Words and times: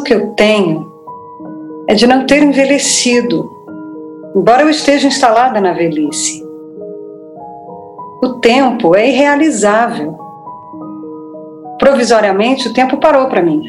que 0.00 0.14
eu 0.14 0.28
tenho 0.34 0.90
é 1.88 1.94
de 1.94 2.06
não 2.06 2.24
ter 2.24 2.42
envelhecido, 2.42 3.50
embora 4.34 4.62
eu 4.62 4.70
esteja 4.70 5.08
instalada 5.08 5.60
na 5.60 5.72
velhice. 5.72 6.42
O 8.22 8.34
tempo 8.34 8.94
é 8.94 9.08
irrealizável. 9.08 10.16
Provisoriamente, 11.78 12.68
o 12.68 12.72
tempo 12.72 12.98
parou 12.98 13.26
para 13.26 13.42
mim. 13.42 13.60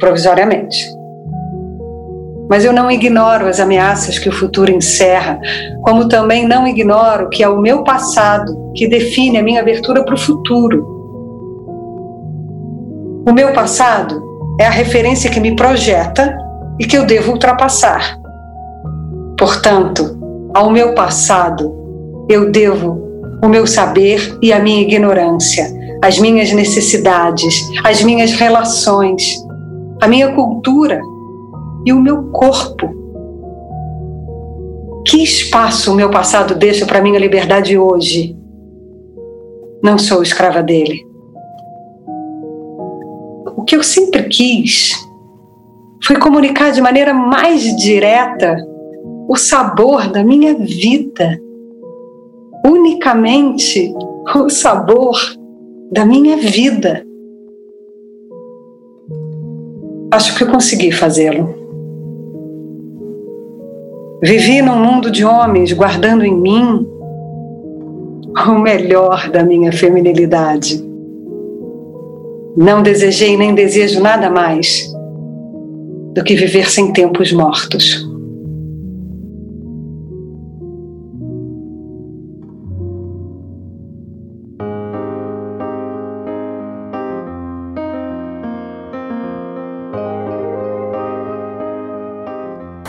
Provisoriamente. 0.00 0.84
Mas 2.50 2.64
eu 2.64 2.72
não 2.72 2.90
ignoro 2.90 3.46
as 3.46 3.60
ameaças 3.60 4.18
que 4.18 4.28
o 4.28 4.32
futuro 4.32 4.72
encerra, 4.72 5.38
como 5.82 6.08
também 6.08 6.48
não 6.48 6.66
ignoro 6.66 7.28
que 7.28 7.42
é 7.42 7.48
o 7.48 7.60
meu 7.60 7.84
passado 7.84 8.72
que 8.74 8.88
define 8.88 9.38
a 9.38 9.42
minha 9.42 9.60
abertura 9.60 10.04
para 10.04 10.14
o 10.14 10.18
futuro. 10.18 10.98
O 13.28 13.32
meu 13.32 13.52
passado 13.52 14.27
é 14.58 14.66
a 14.66 14.70
referência 14.70 15.30
que 15.30 15.40
me 15.40 15.54
projeta 15.54 16.36
e 16.78 16.84
que 16.84 16.96
eu 16.96 17.06
devo 17.06 17.32
ultrapassar. 17.32 18.18
Portanto, 19.38 20.18
ao 20.52 20.70
meu 20.70 20.94
passado, 20.94 21.74
eu 22.28 22.50
devo 22.50 23.08
o 23.42 23.48
meu 23.48 23.66
saber 23.66 24.36
e 24.42 24.52
a 24.52 24.58
minha 24.58 24.82
ignorância, 24.82 25.66
as 26.02 26.18
minhas 26.18 26.52
necessidades, 26.52 27.54
as 27.84 28.02
minhas 28.02 28.32
relações, 28.32 29.22
a 30.00 30.08
minha 30.08 30.34
cultura 30.34 31.00
e 31.86 31.92
o 31.92 32.00
meu 32.00 32.24
corpo. 32.30 32.96
Que 35.06 35.22
espaço 35.22 35.92
o 35.92 35.94
meu 35.94 36.10
passado 36.10 36.54
deixa 36.54 36.84
para 36.84 37.00
minha 37.00 37.18
liberdade 37.18 37.78
hoje? 37.78 38.36
Não 39.82 39.96
sou 39.96 40.22
escrava 40.22 40.62
dele. 40.62 41.07
Que 43.68 43.76
eu 43.76 43.82
sempre 43.82 44.22
quis 44.22 44.92
foi 46.02 46.16
comunicar 46.16 46.72
de 46.72 46.80
maneira 46.80 47.12
mais 47.12 47.76
direta 47.76 48.56
o 49.28 49.36
sabor 49.36 50.08
da 50.08 50.24
minha 50.24 50.54
vida. 50.54 51.38
Unicamente 52.64 53.94
o 54.34 54.48
sabor 54.48 55.18
da 55.92 56.06
minha 56.06 56.38
vida. 56.38 57.04
Acho 60.12 60.34
que 60.34 60.44
eu 60.44 60.50
consegui 60.50 60.90
fazê-lo. 60.90 61.54
Vivi 64.22 64.62
num 64.62 64.82
mundo 64.82 65.10
de 65.10 65.26
homens 65.26 65.74
guardando 65.74 66.24
em 66.24 66.34
mim 66.34 66.88
o 68.34 68.58
melhor 68.58 69.28
da 69.28 69.44
minha 69.44 69.70
feminilidade. 69.70 70.87
Não 72.60 72.82
desejei 72.82 73.36
nem 73.36 73.54
desejo 73.54 74.00
nada 74.00 74.28
mais 74.28 74.92
do 76.12 76.24
que 76.24 76.34
viver 76.34 76.68
sem 76.68 76.92
tempos 76.92 77.30
mortos. 77.30 78.04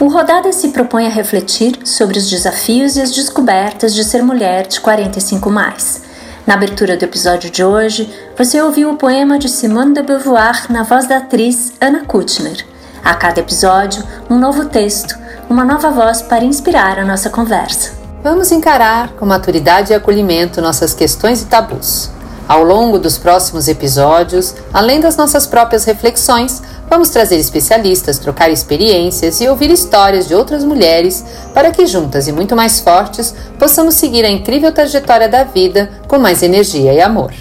O 0.01 0.07
Rodada 0.07 0.51
se 0.51 0.69
propõe 0.69 1.05
a 1.05 1.09
refletir 1.09 1.77
sobre 1.85 2.17
os 2.17 2.27
desafios 2.27 2.97
e 2.97 3.01
as 3.01 3.11
descobertas 3.11 3.93
de 3.93 4.03
ser 4.03 4.23
mulher 4.23 4.65
de 4.65 4.81
45 4.81 5.51
mais. 5.51 6.08
Na 6.49 6.55
abertura 6.55 6.97
do 6.97 7.03
episódio 7.03 7.51
de 7.51 7.63
hoje, 7.63 8.11
você 8.35 8.59
ouviu 8.59 8.89
o 8.89 8.97
poema 8.97 9.37
de 9.37 9.47
Simone 9.47 9.93
de 9.93 10.01
Beauvoir 10.01 10.65
na 10.67 10.81
voz 10.81 11.07
da 11.07 11.17
atriz 11.17 11.73
Anna 11.79 12.05
Kutcher. 12.05 12.65
A 13.03 13.13
cada 13.13 13.39
episódio, 13.39 14.03
um 14.27 14.39
novo 14.39 14.65
texto, 14.65 15.15
uma 15.47 15.63
nova 15.63 15.91
voz 15.91 16.23
para 16.23 16.43
inspirar 16.43 16.97
a 16.97 17.05
nossa 17.05 17.29
conversa. 17.29 17.91
Vamos 18.23 18.51
encarar 18.51 19.09
com 19.09 19.27
maturidade 19.27 19.93
e 19.93 19.95
acolhimento 19.95 20.59
nossas 20.59 20.91
questões 20.91 21.43
e 21.43 21.45
tabus. 21.45 22.09
Ao 22.47 22.63
longo 22.63 22.97
dos 22.97 23.15
próximos 23.15 23.67
episódios, 23.67 24.55
além 24.73 24.99
das 24.99 25.15
nossas 25.15 25.45
próprias 25.45 25.85
reflexões, 25.85 26.63
Vamos 26.89 27.09
trazer 27.09 27.37
especialistas, 27.37 28.17
trocar 28.17 28.49
experiências 28.49 29.39
e 29.39 29.47
ouvir 29.47 29.69
histórias 29.69 30.27
de 30.27 30.33
outras 30.33 30.63
mulheres 30.63 31.23
para 31.53 31.69
que 31.69 31.85
juntas 31.85 32.27
e 32.27 32.31
muito 32.31 32.55
mais 32.55 32.79
fortes 32.79 33.35
possamos 33.59 33.93
seguir 33.93 34.25
a 34.25 34.29
incrível 34.29 34.71
trajetória 34.71 35.29
da 35.29 35.43
vida 35.43 35.91
com 36.07 36.17
mais 36.17 36.41
energia 36.41 36.91
e 36.91 36.99
amor. 36.99 37.31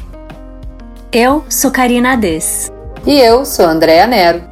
Eu 1.10 1.44
sou 1.48 1.70
Karina 1.70 2.12
Ades. 2.12 2.70
E 3.06 3.18
eu 3.18 3.46
sou 3.46 3.64
Andréa 3.64 4.06
Nero. 4.06 4.42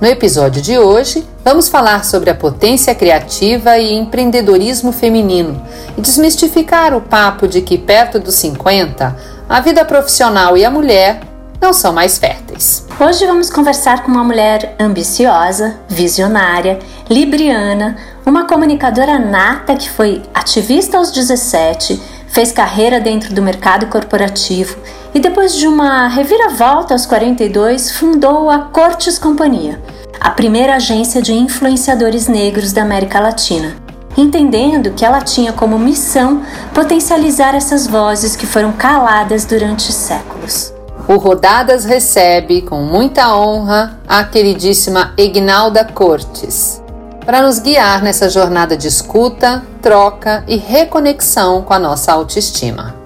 No 0.00 0.06
episódio 0.06 0.62
de 0.62 0.78
hoje, 0.78 1.28
vamos 1.44 1.68
falar 1.68 2.06
sobre 2.06 2.30
a 2.30 2.34
potência 2.34 2.94
criativa 2.94 3.76
e 3.76 3.92
empreendedorismo 3.92 4.92
feminino 4.92 5.62
e 5.98 6.00
desmistificar 6.00 6.94
o 6.94 7.02
papo 7.02 7.46
de 7.46 7.60
que, 7.60 7.76
perto 7.76 8.18
dos 8.18 8.36
50, 8.36 9.14
a 9.46 9.60
vida 9.60 9.84
profissional 9.84 10.56
e 10.56 10.64
a 10.64 10.70
mulher 10.70 11.20
não 11.60 11.72
são 11.72 11.92
mais 11.92 12.18
férteis. 12.18 12.86
Hoje 12.98 13.26
vamos 13.26 13.50
conversar 13.50 14.02
com 14.02 14.10
uma 14.10 14.24
mulher 14.24 14.74
ambiciosa, 14.80 15.78
visionária, 15.88 16.78
libriana, 17.08 17.96
uma 18.24 18.46
comunicadora 18.46 19.18
nata 19.18 19.76
que 19.76 19.90
foi 19.90 20.22
ativista 20.32 20.96
aos 20.96 21.12
17, 21.12 22.00
fez 22.28 22.50
carreira 22.50 22.98
dentro 22.98 23.34
do 23.34 23.42
mercado 23.42 23.86
corporativo 23.86 24.76
e 25.14 25.20
depois 25.20 25.54
de 25.54 25.66
uma 25.66 26.08
reviravolta 26.08 26.94
aos 26.94 27.04
42 27.04 27.92
fundou 27.92 28.48
a 28.48 28.60
Cortes 28.60 29.18
Companhia, 29.18 29.80
a 30.18 30.30
primeira 30.30 30.76
agência 30.76 31.20
de 31.20 31.32
influenciadores 31.32 32.26
negros 32.28 32.72
da 32.72 32.82
América 32.82 33.20
Latina 33.20 33.74
entendendo 34.16 34.90
que 34.90 35.04
ela 35.04 35.20
tinha 35.20 35.52
como 35.52 35.78
missão 35.78 36.42
potencializar 36.74 37.54
essas 37.54 37.86
vozes 37.86 38.34
que 38.36 38.44
foram 38.44 38.72
caladas 38.72 39.44
durante 39.44 39.92
séculos. 39.92 40.74
O 41.08 41.16
Rodadas 41.16 41.84
recebe 41.84 42.62
com 42.62 42.82
muita 42.82 43.34
honra 43.36 44.00
a 44.06 44.22
queridíssima 44.24 45.12
Ignalda 45.16 45.84
Cortes 45.84 46.80
para 47.24 47.42
nos 47.42 47.58
guiar 47.58 48.02
nessa 48.02 48.28
jornada 48.28 48.76
de 48.76 48.88
escuta, 48.88 49.64
troca 49.80 50.44
e 50.48 50.56
reconexão 50.56 51.62
com 51.62 51.72
a 51.72 51.78
nossa 51.78 52.12
autoestima. 52.12 52.96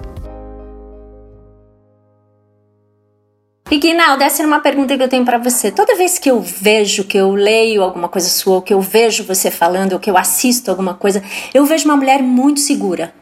Ignalda, 3.69 4.23
essa 4.23 4.41
é 4.41 4.45
uma 4.45 4.59
pergunta 4.59 4.95
que 4.95 5.03
eu 5.03 5.09
tenho 5.09 5.25
para 5.25 5.37
você. 5.37 5.71
Toda 5.71 5.95
vez 5.95 6.17
que 6.17 6.29
eu 6.29 6.39
vejo, 6.39 7.03
que 7.03 7.17
eu 7.17 7.31
leio 7.31 7.83
alguma 7.83 8.07
coisa 8.07 8.29
sua, 8.29 8.55
ou 8.55 8.61
que 8.61 8.73
eu 8.73 8.79
vejo 8.79 9.23
você 9.25 9.51
falando, 9.51 9.93
ou 9.93 9.99
que 9.99 10.09
eu 10.09 10.17
assisto 10.17 10.71
alguma 10.71 10.93
coisa, 10.93 11.21
eu 11.53 11.65
vejo 11.65 11.85
uma 11.85 11.97
mulher 11.97 12.21
muito 12.21 12.59
segura 12.59 13.13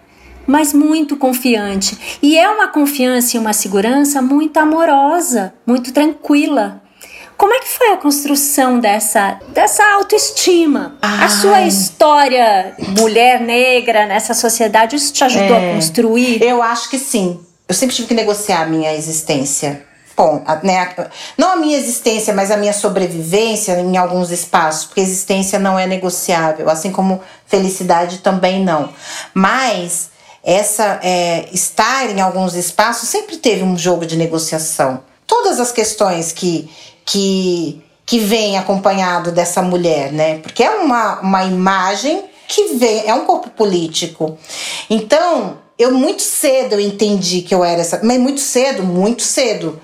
mas 0.47 0.73
muito 0.73 1.17
confiante. 1.17 2.17
E 2.21 2.37
é 2.37 2.49
uma 2.49 2.67
confiança 2.67 3.37
e 3.37 3.39
uma 3.39 3.53
segurança 3.53 4.21
muito 4.21 4.57
amorosa, 4.57 5.53
muito 5.65 5.91
tranquila. 5.91 6.81
Como 7.37 7.53
é 7.53 7.59
que 7.59 7.67
foi 7.67 7.91
a 7.91 7.97
construção 7.97 8.79
dessa, 8.79 9.39
dessa 9.49 9.83
autoestima? 9.95 10.95
Ai. 11.01 11.25
A 11.25 11.29
sua 11.29 11.61
história, 11.63 12.75
mulher 12.99 13.41
negra 13.41 14.05
nessa 14.05 14.33
sociedade, 14.33 14.95
isso 14.95 15.11
te 15.11 15.23
ajudou 15.23 15.57
é, 15.57 15.71
a 15.71 15.75
construir? 15.75 16.41
Eu 16.41 16.61
acho 16.61 16.89
que 16.89 16.97
sim. 16.97 17.39
Eu 17.67 17.75
sempre 17.75 17.95
tive 17.95 18.07
que 18.07 18.13
negociar 18.13 18.61
a 18.61 18.65
minha 18.65 18.93
existência. 18.93 19.83
Bom, 20.15 20.43
né, 20.61 20.93
não 21.35 21.53
a 21.53 21.55
minha 21.55 21.75
existência, 21.75 22.33
mas 22.33 22.51
a 22.51 22.57
minha 22.57 22.71
sobrevivência 22.71 23.79
em 23.79 23.97
alguns 23.97 24.29
espaços, 24.29 24.85
porque 24.85 25.01
existência 25.01 25.57
não 25.57 25.77
é 25.77 25.87
negociável, 25.87 26.69
assim 26.69 26.91
como 26.91 27.19
felicidade 27.47 28.19
também 28.19 28.63
não. 28.63 28.89
Mas 29.33 30.11
essa 30.43 30.99
é, 31.01 31.47
estar 31.53 32.09
em 32.09 32.19
alguns 32.19 32.53
espaços 32.53 33.07
sempre 33.07 33.37
teve 33.37 33.63
um 33.63 33.77
jogo 33.77 34.05
de 34.05 34.17
negociação. 34.17 35.01
Todas 35.25 35.59
as 35.59 35.71
questões 35.71 36.33
que, 36.33 36.69
que, 37.05 37.81
que 38.05 38.19
vem 38.19 38.57
acompanhado 38.57 39.31
dessa 39.31 39.61
mulher, 39.61 40.11
né? 40.11 40.39
Porque 40.39 40.61
é 40.61 40.69
uma, 40.69 41.21
uma 41.21 41.45
imagem 41.45 42.25
que 42.47 42.75
vem, 42.75 43.07
é 43.07 43.13
um 43.13 43.25
corpo 43.25 43.49
político. 43.51 44.37
Então, 44.89 45.59
eu 45.79 45.91
muito 45.93 46.21
cedo 46.21 46.73
eu 46.73 46.79
entendi 46.79 47.41
que 47.41 47.55
eu 47.55 47.63
era 47.63 47.81
essa, 47.81 48.01
mas 48.03 48.19
muito 48.19 48.41
cedo, 48.41 48.83
muito 48.83 49.23
cedo. 49.23 49.81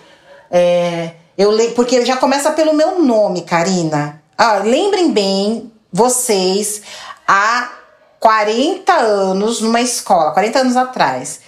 É, 0.52 1.12
eu 1.38 1.58
porque 1.74 2.06
já 2.06 2.18
começa 2.18 2.52
pelo 2.52 2.74
meu 2.74 3.02
nome, 3.02 3.44
Karina. 3.44 4.22
Ah, 4.38 4.58
lembrem 4.58 5.12
bem, 5.12 5.72
vocês, 5.92 6.82
a 7.28 7.79
40 8.20 8.94
anos 8.94 9.62
numa 9.62 9.82
escola, 9.82 10.32
40 10.32 10.60
anos 10.60 10.76
atrás. 10.76 11.40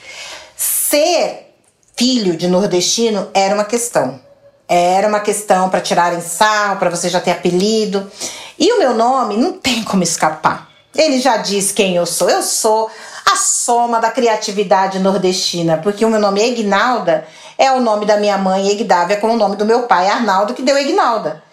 Ser 0.55 1.53
filho 1.97 2.35
de 2.35 2.47
nordestino 2.47 3.29
era 3.33 3.53
uma 3.53 3.65
questão. 3.65 4.19
Era 4.67 5.07
uma 5.07 5.19
questão 5.19 5.69
para 5.69 5.81
tirarem 5.81 6.21
sarro, 6.21 6.77
para 6.77 6.89
você 6.89 7.09
já 7.09 7.19
ter 7.19 7.31
apelido. 7.31 8.09
E 8.57 8.71
o 8.71 8.79
meu 8.79 8.93
nome 8.93 9.35
não 9.35 9.53
tem 9.53 9.83
como 9.83 10.01
escapar. 10.01 10.69
Ele 10.95 11.19
já 11.19 11.37
diz 11.37 11.71
quem 11.71 11.95
eu 11.95 12.05
sou. 12.05 12.29
Eu 12.29 12.41
sou 12.41 12.89
a 13.29 13.35
soma 13.35 13.99
da 13.99 14.11
criatividade 14.11 14.99
nordestina, 14.99 15.77
porque 15.77 16.05
o 16.05 16.09
meu 16.09 16.19
nome 16.19 16.41
é 16.41 16.49
Ignalda, 16.49 17.25
é 17.57 17.71
o 17.71 17.79
nome 17.79 18.05
da 18.05 18.17
minha 18.17 18.37
mãe, 18.37 18.69
Egdávia, 18.69 19.17
com 19.17 19.33
o 19.33 19.37
nome 19.37 19.55
do 19.55 19.65
meu 19.65 19.83
pai, 19.83 20.07
Arnaldo, 20.07 20.53
que 20.53 20.61
deu 20.61 20.77
Ignalda. 20.77 21.43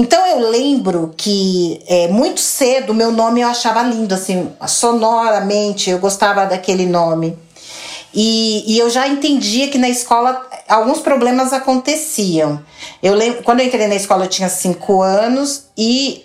Então 0.00 0.24
eu 0.24 0.48
lembro 0.48 1.12
que 1.16 1.82
é, 1.88 2.06
muito 2.06 2.38
cedo 2.38 2.94
meu 2.94 3.10
nome 3.10 3.40
eu 3.40 3.48
achava 3.48 3.82
lindo, 3.82 4.14
assim, 4.14 4.48
sonoramente, 4.64 5.90
eu 5.90 5.98
gostava 5.98 6.46
daquele 6.46 6.86
nome. 6.86 7.36
E, 8.14 8.62
e, 8.72 8.78
eu 8.78 8.88
já 8.88 9.08
entendia 9.08 9.66
que 9.66 9.76
na 9.76 9.88
escola 9.88 10.46
alguns 10.68 11.00
problemas 11.00 11.52
aconteciam. 11.52 12.62
Eu 13.02 13.12
lembro, 13.14 13.42
quando 13.42 13.58
eu 13.58 13.66
entrei 13.66 13.88
na 13.88 13.96
escola 13.96 14.26
eu 14.26 14.28
tinha 14.28 14.48
cinco 14.48 15.02
anos 15.02 15.64
e 15.76 16.24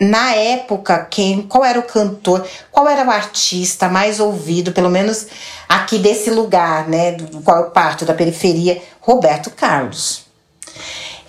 na 0.00 0.34
época 0.34 1.06
quem, 1.08 1.42
qual 1.42 1.64
era 1.64 1.78
o 1.78 1.84
cantor, 1.84 2.44
qual 2.72 2.88
era 2.88 3.06
o 3.06 3.10
artista 3.10 3.88
mais 3.88 4.18
ouvido, 4.18 4.72
pelo 4.72 4.90
menos 4.90 5.28
aqui 5.68 5.96
desse 5.98 6.28
lugar, 6.28 6.88
né, 6.88 7.12
do 7.12 7.40
qual 7.42 7.58
eu 7.58 7.70
parto 7.70 8.04
da 8.04 8.14
periferia, 8.14 8.82
Roberto 9.00 9.48
Carlos. 9.50 10.24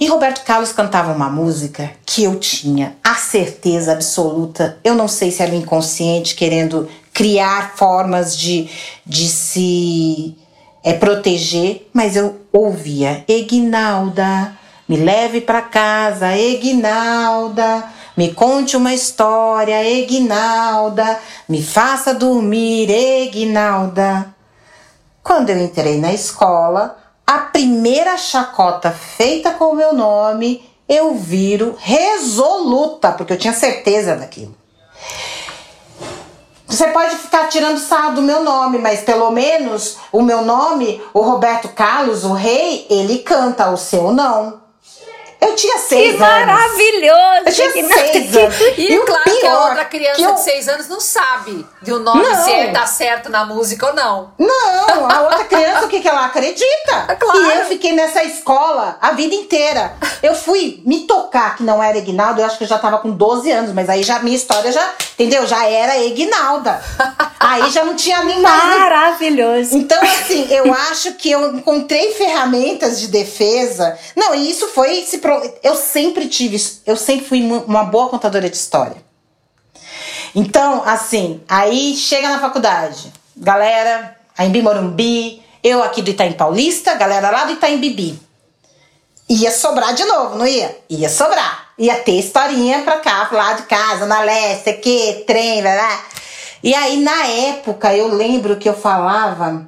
E 0.04 0.08
Roberto 0.08 0.44
Carlos 0.44 0.74
cantava 0.74 1.14
uma 1.14 1.30
música 1.30 1.90
que 2.06 2.26
eu 2.26 2.38
tinha 2.38 2.98
a 3.02 3.16
certeza 3.16 3.94
absoluta, 3.94 4.78
eu 4.84 4.96
não 4.96 5.08
sei 5.08 5.32
se 5.32 5.42
era 5.42 5.54
o 5.54 5.56
inconsciente 5.56 6.36
querendo 6.36 6.90
criar 7.14 7.72
formas 7.78 8.36
de, 8.36 8.70
de 9.06 9.30
se 9.30 10.38
é, 10.84 10.92
proteger, 10.92 11.90
mas 11.94 12.18
eu 12.18 12.42
ouvia: 12.52 13.24
Egnalda, 13.30 14.52
me 14.90 14.98
leve 14.98 15.40
para 15.40 15.62
casa, 15.62 16.38
Egnalda, 16.38 17.86
me 18.18 18.34
conte 18.34 18.76
uma 18.76 18.94
história, 18.94 19.90
Egnalda, 19.90 21.18
me 21.48 21.64
faça 21.64 22.14
dormir, 22.14 22.90
Egnalda. 22.90 24.36
Quando 25.24 25.50
eu 25.50 25.64
entrei 25.64 25.98
na 25.98 26.12
escola, 26.12 27.03
a 27.26 27.38
primeira 27.40 28.18
chacota 28.18 28.92
feita 28.92 29.52
com 29.52 29.66
o 29.72 29.76
meu 29.76 29.94
nome, 29.94 30.70
eu 30.88 31.16
viro 31.16 31.76
resoluta, 31.80 33.12
porque 33.12 33.34
eu 33.34 33.38
tinha 33.38 33.54
certeza 33.54 34.16
daquilo. 34.16 34.56
Você 36.68 36.88
pode 36.88 37.16
ficar 37.18 37.50
tirando 37.50 37.78
sarro 37.78 38.16
do 38.16 38.22
meu 38.22 38.44
nome, 38.44 38.80
mas 38.80 39.02
pelo 39.02 39.30
menos 39.30 39.98
o 40.12 40.24
meu 40.24 40.42
nome, 40.42 41.02
o 41.14 41.22
Roberto 41.22 41.70
Carlos, 41.70 42.24
o 42.24 42.34
rei, 42.34 42.88
ele 42.90 43.20
canta, 43.20 43.70
o 43.70 43.78
seu 43.78 44.12
não. 44.12 44.63
Eu 45.44 45.56
tinha 45.56 45.78
seis 45.78 46.16
que 46.16 46.24
anos. 46.24 46.46
maravilhoso! 46.46 47.44
Eu 47.46 47.54
tinha 47.54 47.72
seis 47.72 48.38
anos. 48.38 48.60
E, 48.78 48.94
e 48.94 49.00
claro 49.00 49.24
pior, 49.24 49.40
que 49.40 49.48
a 49.48 49.60
outra 49.60 49.86
criança 49.86 50.22
eu... 50.22 50.34
de 50.36 50.42
seis 50.42 50.68
anos 50.68 50.88
não 50.88 51.00
sabe 51.00 51.66
de 51.82 51.92
o 51.92 51.98
um 51.98 52.00
nome 52.00 52.24
não. 52.24 52.44
se 52.44 52.52
é 52.52 52.68
dar 52.72 52.88
certo 52.88 53.30
na 53.30 53.46
música 53.46 53.88
ou 53.88 53.94
não. 53.94 54.32
Não, 54.38 55.10
a 55.10 55.22
outra 55.28 55.46
criança, 55.46 55.86
o 55.86 55.90
que, 55.90 56.00
que 56.00 56.08
ela 56.08 56.26
acredita? 56.26 57.06
É 57.10 57.16
claro. 57.16 57.42
E 57.42 57.60
eu 57.60 57.66
fiquei 57.66 57.94
nessa 57.94 58.24
escola 58.24 58.98
a 59.02 59.12
vida 59.12 59.36
inteira. 59.36 59.94
Eu 60.22 60.34
fui 60.36 60.82
me 60.86 61.06
tocar 61.06 61.56
que 61.56 61.64
não 61.64 61.84
era 61.84 61.98
Ignaldo, 61.98 62.42
eu 62.42 62.46
acho 62.46 62.58
que 62.58 62.64
eu 62.64 62.68
já 62.68 62.80
tava 62.80 62.98
com 63.00 63.12
12 63.12 63.52
anos, 63.52 63.74
mas 63.74 63.90
aí 63.90 64.04
já 64.04 64.20
minha 64.20 64.36
história 64.36 64.72
já, 64.72 64.94
entendeu? 65.14 65.46
Já 65.46 65.66
era 65.66 65.98
Ignalda. 65.98 66.82
aí 67.40 67.70
já 67.72 67.84
não 67.84 67.96
tinha 67.96 68.24
nem 68.24 68.40
mais. 68.40 68.80
Maravilhoso. 68.80 69.76
Então, 69.76 70.02
assim, 70.02 70.48
eu 70.50 70.74
acho 70.74 71.14
que 71.14 71.32
eu 71.32 71.56
encontrei 71.56 72.14
ferramentas 72.14 73.00
de 73.00 73.08
defesa. 73.08 73.98
Não, 74.16 74.34
e 74.34 74.50
isso 74.50 74.68
foi 74.68 75.04
se 75.04 75.18
eu 75.62 75.76
sempre 75.76 76.28
tive, 76.28 76.62
eu 76.86 76.98
sempre 76.98 77.26
fui 77.26 77.42
uma 77.42 77.84
boa 77.84 78.10
contadora 78.10 78.50
de 78.50 78.56
história. 78.56 78.98
Então, 80.36 80.84
assim, 80.86 81.42
aí 81.48 81.96
chega 81.96 82.30
na 82.30 82.40
faculdade, 82.40 83.14
galera, 83.36 84.18
a 84.38 84.46
Embi 84.46 84.62
Morumbi, 84.62 85.44
eu 85.64 85.84
aqui 85.84 86.02
do 86.02 86.10
Itaim 86.10 86.34
Paulista, 86.34 86.96
galera 86.96 87.30
lá 87.30 87.46
do 87.46 87.54
Itaim 87.54 87.78
Bibi. 87.78 88.20
Ia 89.30 89.52
sobrar 89.52 89.94
de 89.94 90.04
novo, 90.04 90.38
não 90.38 90.46
ia? 90.46 90.78
Ia 90.90 91.10
sobrar. 91.10 91.70
Ia 91.78 91.96
ter 91.96 92.20
historinha 92.20 92.82
pra 92.84 92.98
cá, 92.98 93.30
lá 93.32 93.54
de 93.54 93.64
casa, 93.64 94.06
na 94.06 94.22
leste, 94.22 94.74
que, 94.74 95.24
trem, 95.26 95.62
lá. 95.62 96.06
E 96.62 96.74
aí, 96.76 96.98
na 96.98 97.26
época, 97.28 97.96
eu 97.96 98.08
lembro 98.08 98.58
que 98.58 98.68
eu 98.68 98.74
falava 98.74 99.68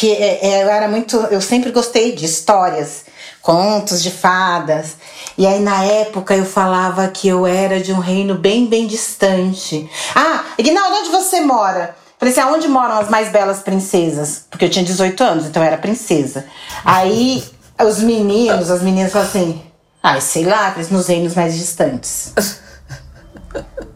que 0.00 0.10
é, 0.10 0.46
é, 0.46 0.62
eu 0.62 0.70
era 0.70 0.88
muito. 0.88 1.14
Eu 1.30 1.42
sempre 1.42 1.70
gostei 1.70 2.12
de 2.12 2.24
histórias 2.24 3.04
contos 3.42 4.02
de 4.02 4.10
fadas. 4.10 4.96
E 5.36 5.46
aí 5.46 5.60
na 5.60 5.84
época 5.84 6.34
eu 6.34 6.46
falava 6.46 7.06
que 7.08 7.28
eu 7.28 7.46
era 7.46 7.78
de 7.78 7.92
um 7.92 7.98
reino 7.98 8.34
bem, 8.34 8.64
bem 8.66 8.86
distante. 8.86 9.90
Ah, 10.14 10.42
Ignaldo, 10.56 10.96
onde 10.96 11.10
você 11.10 11.42
mora? 11.42 11.94
Falei 12.18 12.32
assim, 12.32 12.40
aonde 12.40 12.66
moram 12.66 12.98
as 12.98 13.10
mais 13.10 13.30
belas 13.30 13.60
princesas? 13.60 14.46
Porque 14.50 14.64
eu 14.64 14.70
tinha 14.70 14.86
18 14.86 15.22
anos, 15.22 15.44
então 15.44 15.62
eu 15.62 15.66
era 15.66 15.76
princesa. 15.76 16.46
Aí 16.82 17.44
os 17.78 17.98
meninos, 17.98 18.70
as 18.70 18.80
meninas 18.80 19.12
falaram 19.12 19.28
assim, 19.28 19.62
ah, 20.02 20.18
sei 20.18 20.46
lá, 20.46 20.74
nos 20.90 21.08
reinos 21.08 21.34
mais 21.34 21.58
distantes. 21.58 22.32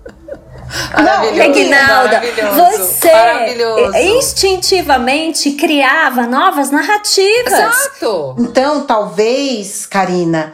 Reginalda, 1.32 2.22
você 2.54 4.04
instintivamente 4.16 5.52
criava 5.52 6.26
novas 6.26 6.70
narrativas. 6.70 7.52
Exato. 7.52 8.36
Então, 8.38 8.82
talvez, 8.82 9.86
Karina, 9.86 10.52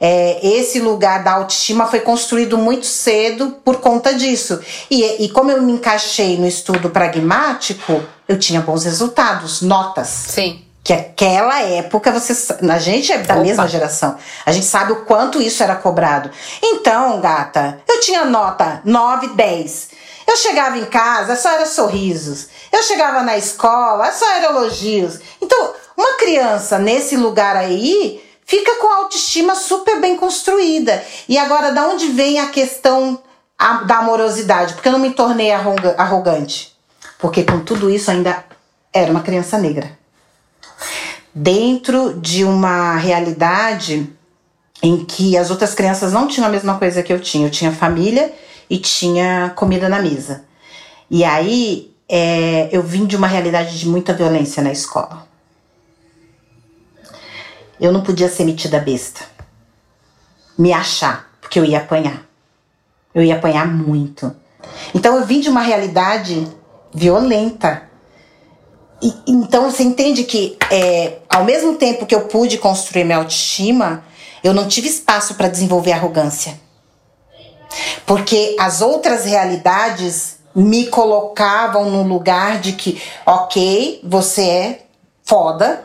é, 0.00 0.40
esse 0.46 0.80
lugar 0.80 1.22
da 1.22 1.32
autoestima 1.32 1.86
foi 1.86 2.00
construído 2.00 2.58
muito 2.58 2.86
cedo 2.86 3.56
por 3.64 3.76
conta 3.76 4.12
disso. 4.14 4.60
E, 4.90 5.24
e 5.24 5.28
como 5.28 5.50
eu 5.50 5.62
me 5.62 5.72
encaixei 5.72 6.36
no 6.36 6.46
estudo 6.46 6.90
pragmático, 6.90 8.02
eu 8.28 8.38
tinha 8.38 8.60
bons 8.60 8.84
resultados, 8.84 9.62
notas. 9.62 10.08
Sim 10.08 10.71
que 10.84 10.92
aquela 10.92 11.62
época 11.62 12.10
você 12.10 12.54
a 12.68 12.78
gente 12.78 13.12
é 13.12 13.18
da 13.18 13.34
Opa. 13.34 13.42
mesma 13.42 13.68
geração. 13.68 14.16
A 14.44 14.52
gente 14.52 14.66
sabe 14.66 14.92
o 14.92 15.04
quanto 15.04 15.40
isso 15.40 15.62
era 15.62 15.76
cobrado. 15.76 16.30
Então 16.62 17.20
gata 17.20 17.80
eu 17.88 18.00
tinha 18.00 18.24
nota 18.24 18.80
9, 18.84 19.28
10 19.28 20.02
eu 20.26 20.36
chegava 20.36 20.78
em 20.78 20.84
casa 20.84 21.36
só 21.36 21.50
era 21.50 21.66
sorrisos. 21.66 22.48
Eu 22.70 22.82
chegava 22.82 23.22
na 23.22 23.36
escola 23.36 24.10
só 24.12 24.28
era 24.36 24.46
elogios. 24.46 25.20
Então 25.40 25.74
uma 25.96 26.14
criança 26.14 26.78
nesse 26.78 27.16
lugar 27.16 27.56
aí 27.56 28.22
fica 28.44 28.76
com 28.76 28.86
a 28.88 28.96
autoestima 28.98 29.54
super 29.54 30.00
bem 30.00 30.16
construída. 30.16 31.04
E 31.28 31.38
agora 31.38 31.72
da 31.72 31.86
onde 31.86 32.08
vem 32.08 32.40
a 32.40 32.48
questão 32.48 33.22
da 33.86 33.98
amorosidade? 33.98 34.74
Porque 34.74 34.88
eu 34.88 34.92
não 34.92 34.98
me 34.98 35.12
tornei 35.12 35.52
arrogante. 35.52 36.76
Porque 37.18 37.44
com 37.44 37.60
tudo 37.60 37.88
isso 37.88 38.10
ainda 38.10 38.44
era 38.92 39.10
uma 39.10 39.22
criança 39.22 39.58
negra 39.58 40.01
dentro 41.34 42.18
de 42.20 42.44
uma 42.44 42.96
realidade 42.96 44.10
em 44.82 45.04
que 45.04 45.36
as 45.36 45.50
outras 45.50 45.74
crianças 45.74 46.12
não 46.12 46.26
tinham 46.26 46.46
a 46.46 46.50
mesma 46.50 46.78
coisa 46.78 47.02
que 47.02 47.12
eu 47.12 47.20
tinha. 47.20 47.46
Eu 47.46 47.50
tinha 47.50 47.72
família 47.72 48.32
e 48.68 48.78
tinha 48.78 49.52
comida 49.54 49.88
na 49.88 50.00
mesa. 50.00 50.44
E 51.10 51.24
aí 51.24 51.94
é, 52.08 52.68
eu 52.72 52.82
vim 52.82 53.06
de 53.06 53.16
uma 53.16 53.26
realidade 53.26 53.78
de 53.78 53.88
muita 53.88 54.12
violência 54.12 54.62
na 54.62 54.72
escola. 54.72 55.26
Eu 57.80 57.92
não 57.92 58.02
podia 58.02 58.28
ser 58.28 58.44
metida 58.44 58.78
besta, 58.78 59.22
me 60.56 60.72
achar, 60.72 61.30
porque 61.40 61.58
eu 61.58 61.64
ia 61.64 61.78
apanhar. 61.78 62.22
Eu 63.14 63.22
ia 63.22 63.36
apanhar 63.36 63.66
muito. 63.66 64.34
Então 64.94 65.16
eu 65.16 65.24
vim 65.24 65.40
de 65.40 65.48
uma 65.48 65.60
realidade 65.60 66.46
violenta 66.94 67.90
e, 69.02 69.14
então 69.26 69.70
você 69.70 69.82
entende 69.82 70.24
que, 70.24 70.56
é, 70.70 71.18
ao 71.28 71.44
mesmo 71.44 71.74
tempo 71.74 72.06
que 72.06 72.14
eu 72.14 72.22
pude 72.22 72.58
construir 72.58 73.04
minha 73.04 73.18
autoestima, 73.18 74.04
eu 74.44 74.54
não 74.54 74.68
tive 74.68 74.88
espaço 74.88 75.34
para 75.34 75.48
desenvolver 75.48 75.92
arrogância. 75.92 76.60
Porque 78.06 78.56
as 78.58 78.80
outras 78.80 79.24
realidades 79.24 80.36
me 80.54 80.86
colocavam 80.86 81.90
no 81.90 82.02
lugar 82.02 82.60
de 82.60 82.72
que, 82.72 83.02
ok, 83.24 84.00
você 84.04 84.42
é 84.42 84.82
foda, 85.24 85.84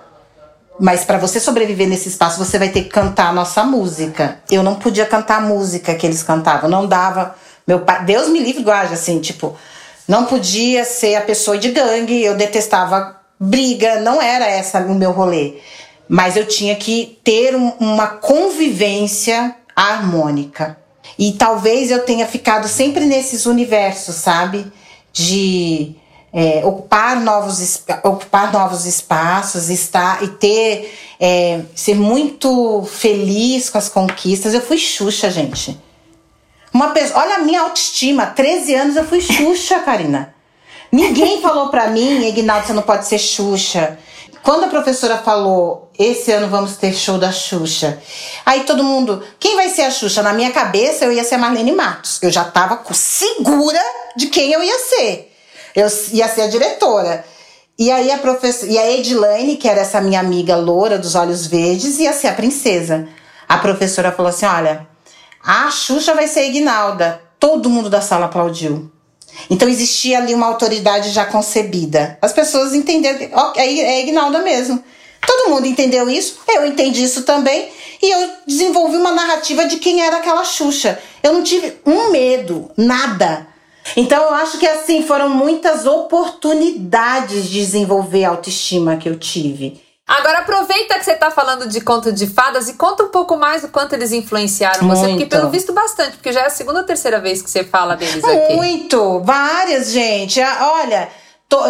mas 0.80 1.04
para 1.04 1.18
você 1.18 1.40
sobreviver 1.40 1.88
nesse 1.88 2.10
espaço, 2.10 2.38
você 2.38 2.60
vai 2.60 2.70
ter 2.70 2.84
que 2.84 2.90
cantar 2.90 3.30
a 3.30 3.34
nossa 3.34 3.64
música. 3.64 4.40
Eu 4.52 4.62
não 4.62 4.76
podia 4.76 5.06
cantar 5.06 5.38
a 5.38 5.42
música 5.42 5.96
que 5.96 6.06
eles 6.06 6.22
cantavam, 6.22 6.70
não 6.70 6.86
dava. 6.86 7.36
Meu 7.66 7.80
pai, 7.80 8.04
Deus 8.06 8.30
me 8.30 8.40
livre, 8.40 8.64
guarde, 8.64 8.94
assim, 8.94 9.20
tipo, 9.20 9.56
não 10.08 10.26
podia 10.26 10.86
ser 10.86 11.16
a 11.16 11.22
pessoa 11.22 11.58
de 11.58 11.70
gangue, 11.70 12.24
eu 12.24 12.36
detestava 12.36 13.20
briga, 13.40 14.00
não 14.00 14.22
era 14.22 14.48
essa 14.48 14.80
o 14.80 14.96
meu 14.96 15.12
rolê. 15.12 15.56
Mas 16.08 16.38
eu 16.38 16.48
tinha 16.48 16.76
que 16.76 17.20
ter 17.24 17.56
um, 17.56 17.74
uma 17.80 18.08
convivência 18.08 19.56
harmônica. 19.76 20.78
E 21.20 21.34
talvez 21.34 21.92
eu 21.92 22.06
tenha 22.06 22.26
ficado 22.26 22.68
sempre 22.68 23.06
nesses 23.06 23.46
universos, 23.46 24.16
sabe? 24.16 24.72
De 25.12 25.96
é, 26.32 26.66
ocupar, 26.66 27.20
novos, 27.20 27.84
ocupar 28.04 28.54
novos 28.54 28.86
espaços, 28.86 29.70
estar 29.70 30.24
e 30.24 30.28
ter 30.30 30.94
é, 31.20 31.62
ser 31.76 31.96
muito 31.96 32.84
feliz 32.84 33.70
com 33.70 33.78
as 33.78 33.90
conquistas. 33.90 34.54
Eu 34.54 34.62
fui 34.62 34.78
Xuxa, 34.78 35.30
gente. 35.30 35.78
Uma 36.78 36.92
pessoa, 36.92 37.22
olha 37.22 37.38
a 37.38 37.40
minha 37.40 37.62
autoestima, 37.62 38.28
13 38.28 38.76
anos 38.76 38.96
eu 38.96 39.04
fui 39.04 39.20
Xuxa, 39.20 39.80
Karina. 39.80 40.32
Ninguém 40.92 41.42
falou 41.42 41.70
para 41.70 41.88
mim, 41.88 42.24
Ignaldo, 42.28 42.68
você 42.68 42.74
não 42.74 42.84
pode 42.84 43.08
ser 43.08 43.18
Xuxa. 43.18 43.98
Quando 44.44 44.66
a 44.66 44.68
professora 44.68 45.18
falou, 45.18 45.90
esse 45.98 46.32
ano 46.32 46.50
vamos 46.50 46.78
ter 46.78 46.94
show 46.94 47.18
da 47.18 47.32
Xuxa, 47.32 48.00
aí 48.46 48.64
todo 48.64 48.84
mundo, 48.84 49.24
quem 49.40 49.56
vai 49.56 49.70
ser 49.70 49.82
a 49.82 49.90
Xuxa? 49.90 50.22
Na 50.22 50.34
minha 50.34 50.52
cabeça 50.52 51.04
eu 51.04 51.12
ia 51.12 51.24
ser 51.24 51.34
a 51.34 51.40
Marlene 51.40 51.72
Matos. 51.72 52.20
Eu 52.22 52.30
já 52.30 52.44
tava 52.44 52.80
segura 52.94 53.82
de 54.16 54.28
quem 54.28 54.52
eu 54.52 54.62
ia 54.62 54.78
ser. 54.78 55.36
Eu 55.76 55.88
ia 56.12 56.28
ser 56.28 56.42
a 56.42 56.48
diretora. 56.48 57.26
E 57.76 57.90
aí 57.90 58.12
a 58.12 58.20
professora, 58.20 58.72
e 58.72 58.78
a 58.78 58.92
Edilane, 58.92 59.58
que 59.58 59.68
era 59.68 59.82
essa 59.82 60.00
minha 60.00 60.20
amiga 60.20 60.56
loura 60.56 61.00
dos 61.00 61.16
olhos 61.16 61.48
verdes, 61.48 61.98
ia 61.98 62.14
ser 62.14 62.28
a 62.28 62.34
princesa. 62.34 63.08
A 63.50 63.58
professora 63.58 64.12
falou 64.12 64.30
assim: 64.30 64.46
"Olha, 64.46 64.87
a 65.48 65.72
Xuxa 65.72 66.14
vai 66.14 66.28
ser 66.28 66.46
Ignalda". 66.48 67.22
Todo 67.40 67.70
mundo 67.70 67.90
da 67.90 68.02
sala 68.02 68.26
aplaudiu. 68.26 68.92
Então 69.50 69.70
existia 69.70 70.18
ali 70.18 70.34
uma 70.34 70.48
autoridade 70.48 71.12
já 71.12 71.26
concebida. 71.26 72.18
As 72.22 72.34
pessoas 72.34 72.74
entenderam, 72.74 73.30
ok, 73.34 73.82
é 73.82 74.02
Ignalda 74.02 74.40
mesmo. 74.40 74.84
Todo 75.26 75.50
mundo 75.50 75.66
entendeu 75.66 76.10
isso, 76.10 76.40
eu 76.48 76.66
entendi 76.66 77.04
isso 77.04 77.24
também, 77.24 77.70
e 78.02 78.10
eu 78.10 78.30
desenvolvi 78.46 78.98
uma 78.98 79.12
narrativa 79.12 79.66
de 79.66 79.78
quem 79.78 80.02
era 80.02 80.18
aquela 80.18 80.44
Xuxa. 80.44 81.00
Eu 81.24 81.34
não 81.34 81.44
tive 81.44 81.78
um 81.86 82.12
medo, 82.12 82.70
nada. 82.78 83.48
Então 83.96 84.22
eu 84.22 84.34
acho 84.34 84.58
que 84.58 84.68
assim 84.68 85.02
foram 85.04 85.30
muitas 85.30 85.86
oportunidades 85.86 87.50
de 87.50 87.60
desenvolver 87.60 88.26
a 88.26 88.30
autoestima 88.30 88.98
que 88.98 89.08
eu 89.08 89.18
tive. 89.18 89.82
Agora 90.08 90.40
aproveita 90.40 90.98
que 90.98 91.04
você 91.04 91.12
está 91.12 91.30
falando 91.30 91.68
de 91.68 91.82
conto 91.82 92.14
de 92.14 92.28
fadas 92.28 92.70
e 92.70 92.76
conta 92.76 93.04
um 93.04 93.10
pouco 93.10 93.36
mais 93.36 93.64
do 93.64 93.68
quanto 93.68 93.92
eles 93.94 94.14
influenciaram 94.14 94.86
Muito. 94.86 95.00
você, 95.00 95.10
porque 95.10 95.26
pelo 95.26 95.50
visto 95.50 95.74
bastante, 95.74 96.12
porque 96.12 96.32
já 96.32 96.44
é 96.44 96.46
a 96.46 96.50
segunda 96.50 96.80
ou 96.80 96.86
terceira 96.86 97.20
vez 97.20 97.42
que 97.42 97.50
você 97.50 97.66
fala 97.66 97.98
deles 97.98 98.24
aqui. 98.24 98.56
Muito, 98.56 99.20
várias, 99.20 99.92
gente. 99.92 100.40
Ah, 100.40 100.80
olha, 100.82 101.10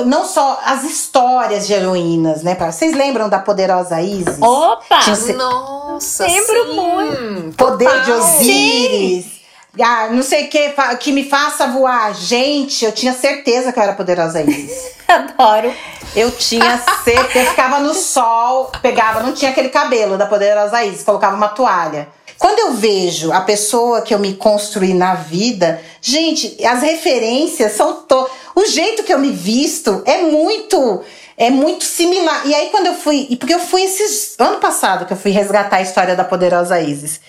não 0.05 0.23
só 0.25 0.59
as 0.63 0.83
histórias 0.83 1.65
de 1.65 1.73
heroínas, 1.73 2.43
né? 2.43 2.55
Vocês 2.55 2.95
lembram 2.95 3.27
da 3.27 3.39
poderosa 3.39 3.99
Isis? 4.01 4.39
Opa! 4.39 4.99
Tinha... 4.99 5.35
Nossa, 5.35 6.27
lembro 6.27 6.65
sim. 6.65 6.75
muito. 6.75 7.57
Poder 7.57 7.89
Total. 7.89 8.03
de 8.03 8.11
Osíris. 8.11 9.25
Sim. 9.25 9.36
Ah, 9.81 10.09
não 10.11 10.23
sei 10.23 10.45
o 10.45 10.49
que, 10.49 10.73
que 10.99 11.11
me 11.11 11.29
faça 11.29 11.67
voar. 11.67 12.13
Gente, 12.13 12.83
eu 12.83 12.91
tinha 12.91 13.13
certeza 13.13 13.71
que 13.71 13.79
eu 13.79 13.83
era 13.83 13.93
poderosa 13.93 14.41
Isis. 14.41 14.91
Adoro. 15.07 15.73
Eu 16.15 16.31
tinha 16.31 16.81
certeza, 17.03 17.39
eu 17.39 17.45
ficava 17.51 17.79
no 17.79 17.93
sol, 17.93 18.71
pegava, 18.81 19.21
não 19.21 19.33
tinha 19.33 19.51
aquele 19.51 19.69
cabelo 19.69 20.17
da 20.17 20.25
poderosa 20.25 20.83
Isis, 20.83 21.03
colocava 21.03 21.35
uma 21.35 21.49
toalha. 21.49 22.07
Quando 22.37 22.59
eu 22.59 22.73
vejo 22.73 23.31
a 23.31 23.41
pessoa 23.41 24.01
que 24.01 24.13
eu 24.13 24.19
me 24.19 24.35
construí 24.35 24.93
na 24.93 25.15
vida, 25.15 25.81
gente, 26.01 26.63
as 26.65 26.81
referências 26.81 27.73
são 27.73 28.03
to... 28.03 28.29
o 28.55 28.65
jeito 28.65 29.03
que 29.03 29.13
eu 29.13 29.19
me 29.19 29.31
visto 29.31 30.03
é 30.05 30.21
muito 30.23 31.03
é 31.35 31.51
muito 31.51 31.83
similar. 31.83 32.47
E 32.47 32.53
aí 32.53 32.69
quando 32.69 32.87
eu 32.87 32.95
fui, 32.95 33.27
porque 33.39 33.53
eu 33.53 33.59
fui 33.59 33.83
esses 33.83 34.35
ano 34.39 34.57
passado 34.57 35.05
que 35.05 35.13
eu 35.13 35.17
fui 35.17 35.31
resgatar 35.31 35.77
a 35.77 35.81
história 35.81 36.15
da 36.15 36.23
poderosa 36.23 36.79
Isis 36.79 37.19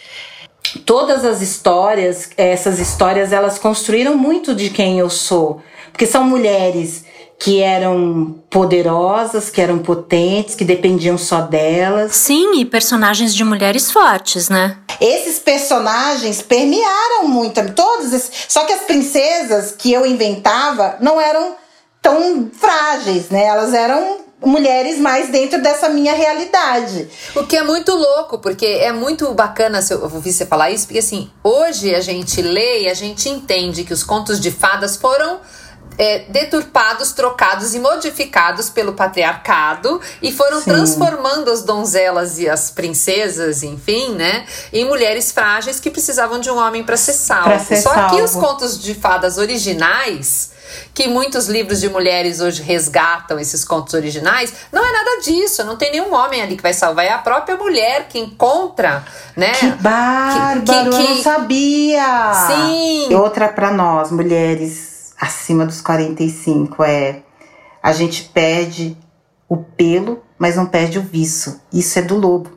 todas 0.84 1.24
as 1.24 1.40
histórias, 1.40 2.30
essas 2.36 2.78
histórias, 2.78 3.32
elas 3.32 3.58
construíram 3.58 4.16
muito 4.16 4.54
de 4.54 4.70
quem 4.70 4.98
eu 4.98 5.08
sou. 5.08 5.62
Porque 5.92 6.06
são 6.06 6.24
mulheres 6.24 7.04
que 7.38 7.60
eram 7.60 8.34
poderosas, 8.50 9.48
que 9.48 9.60
eram 9.60 9.78
potentes, 9.78 10.56
que 10.56 10.64
dependiam 10.64 11.16
só 11.16 11.40
delas. 11.40 12.12
Sim, 12.16 12.60
e 12.60 12.64
personagens 12.64 13.34
de 13.34 13.44
mulheres 13.44 13.90
fortes, 13.90 14.48
né? 14.48 14.76
Esses 15.00 15.38
personagens 15.38 16.42
permearam 16.42 17.28
muito, 17.28 17.72
todos 17.72 18.12
esses, 18.12 18.30
só 18.48 18.64
que 18.64 18.72
as 18.72 18.82
princesas 18.82 19.72
que 19.72 19.92
eu 19.92 20.04
inventava 20.04 20.96
não 21.00 21.20
eram 21.20 21.54
tão 22.02 22.50
frágeis, 22.52 23.28
né? 23.30 23.44
Elas 23.44 23.72
eram 23.72 24.27
mulheres 24.44 24.98
mais 24.98 25.30
dentro 25.30 25.60
dessa 25.60 25.88
minha 25.88 26.14
realidade. 26.14 27.08
O 27.34 27.44
que 27.44 27.56
é 27.56 27.62
muito 27.62 27.92
louco, 27.94 28.38
porque 28.38 28.66
é 28.66 28.92
muito 28.92 29.32
bacana 29.34 29.82
se 29.82 29.92
eu 29.92 30.02
ouvir 30.02 30.32
você 30.32 30.46
falar 30.46 30.70
isso, 30.70 30.86
porque 30.86 31.00
assim, 31.00 31.30
hoje 31.42 31.94
a 31.94 32.00
gente 32.00 32.40
lê 32.40 32.82
e 32.82 32.88
a 32.88 32.94
gente 32.94 33.28
entende 33.28 33.84
que 33.84 33.92
os 33.92 34.04
contos 34.04 34.40
de 34.40 34.50
fadas 34.50 34.96
foram 34.96 35.40
é, 35.98 36.20
deturpados, 36.28 37.12
trocados 37.12 37.74
e 37.74 37.80
modificados 37.80 38.70
pelo 38.70 38.92
patriarcado 38.92 40.00
e 40.22 40.30
foram 40.30 40.58
Sim. 40.60 40.70
transformando 40.70 41.50
as 41.50 41.62
donzelas 41.62 42.38
e 42.38 42.48
as 42.48 42.70
princesas, 42.70 43.64
enfim, 43.64 44.14
né, 44.14 44.46
em 44.72 44.84
mulheres 44.84 45.32
frágeis 45.32 45.80
que 45.80 45.90
precisavam 45.90 46.38
de 46.38 46.48
um 46.48 46.56
homem 46.56 46.84
para 46.84 46.96
ser 46.96 47.14
salvo. 47.14 47.64
ser 47.64 47.82
Só 47.82 47.92
salvo. 47.92 48.14
que 48.14 48.22
os 48.22 48.32
contos 48.32 48.80
de 48.80 48.94
fadas 48.94 49.36
originais 49.36 50.56
que 50.94 51.08
muitos 51.08 51.46
livros 51.46 51.80
de 51.80 51.88
mulheres 51.88 52.40
hoje 52.40 52.62
resgatam 52.62 53.38
esses 53.38 53.64
contos 53.64 53.94
originais, 53.94 54.52
não 54.70 54.84
é 54.84 54.92
nada 54.92 55.20
disso. 55.22 55.64
Não 55.64 55.76
tem 55.76 55.92
nenhum 55.92 56.12
homem 56.12 56.42
ali 56.42 56.56
que 56.56 56.62
vai 56.62 56.74
salvar. 56.74 57.06
É 57.06 57.10
a 57.10 57.18
própria 57.18 57.56
mulher 57.56 58.06
que 58.06 58.18
encontra, 58.18 59.02
né? 59.34 59.52
Que 59.52 59.70
bárbaro, 59.70 60.60
que, 60.60 60.66
que, 60.66 60.82
que... 60.82 60.88
eu 60.88 61.08
não 61.08 61.22
sabia! 61.22 62.32
Sim! 62.48 63.08
E 63.10 63.14
outra 63.14 63.48
para 63.48 63.70
nós, 63.70 64.10
mulheres 64.10 64.87
acima 65.20 65.66
dos 65.66 65.80
45, 65.80 66.82
é 66.84 67.22
a 67.82 67.92
gente 67.92 68.24
perde 68.24 68.96
o 69.48 69.56
pelo, 69.56 70.22
mas 70.38 70.56
não 70.56 70.66
perde 70.66 70.98
o 70.98 71.02
viço. 71.02 71.60
Isso 71.72 71.98
é 71.98 72.02
do 72.02 72.16
lobo. 72.16 72.50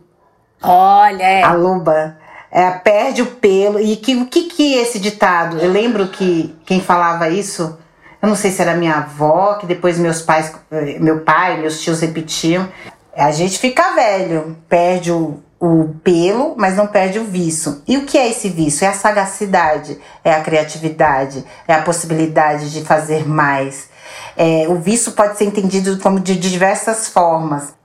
Olha, 0.62 1.24
é. 1.24 1.44
A 1.44 1.54
loba 1.54 2.18
é, 2.52 2.70
perde 2.72 3.22
o 3.22 3.28
pelo. 3.28 3.80
E 3.80 3.96
que, 3.96 4.16
o 4.16 4.26
que 4.26 4.44
que 4.44 4.76
é 4.76 4.82
esse 4.82 5.00
ditado? 5.00 5.58
Eu 5.58 5.72
lembro 5.72 6.08
que 6.10 6.56
quem 6.66 6.82
falava 6.82 7.30
isso 7.30 7.78
eu 8.22 8.30
não 8.30 8.36
sei 8.36 8.52
se 8.52 8.62
era 8.62 8.76
minha 8.76 8.98
avó, 8.98 9.56
que 9.56 9.66
depois 9.66 9.98
meus 9.98 10.22
pais, 10.22 10.54
eh, 10.72 11.00
meu 11.00 11.22
pai, 11.22 11.60
meus 11.60 11.82
tios 11.82 12.02
repetiam. 12.02 12.70
A 13.18 13.32
gente 13.32 13.58
fica 13.58 13.96
velho, 13.96 14.56
perde 14.70 15.12
o, 15.12 15.42
o 15.62 15.94
pelo, 16.04 16.56
mas 16.58 16.76
não 16.76 16.88
perde 16.88 17.20
o 17.20 17.24
vício. 17.24 17.84
E 17.88 17.96
o 17.96 18.06
que 18.08 18.18
é 18.18 18.28
esse 18.28 18.50
vício? 18.50 18.84
É 18.84 18.88
a 18.88 18.94
sagacidade, 18.94 19.96
é 20.24 20.34
a 20.34 20.42
criatividade, 20.42 21.46
é 21.68 21.74
a 21.76 21.84
possibilidade 21.84 22.72
de 22.72 22.84
fazer 22.84 23.30
mais. 23.30 23.88
É, 24.36 24.66
o 24.68 24.80
vício 24.80 25.12
pode 25.12 25.38
ser 25.38 25.46
entendido 25.46 26.00
como 26.00 26.20
de 26.20 26.36
diversas 26.36 27.08
formas. 27.08 27.76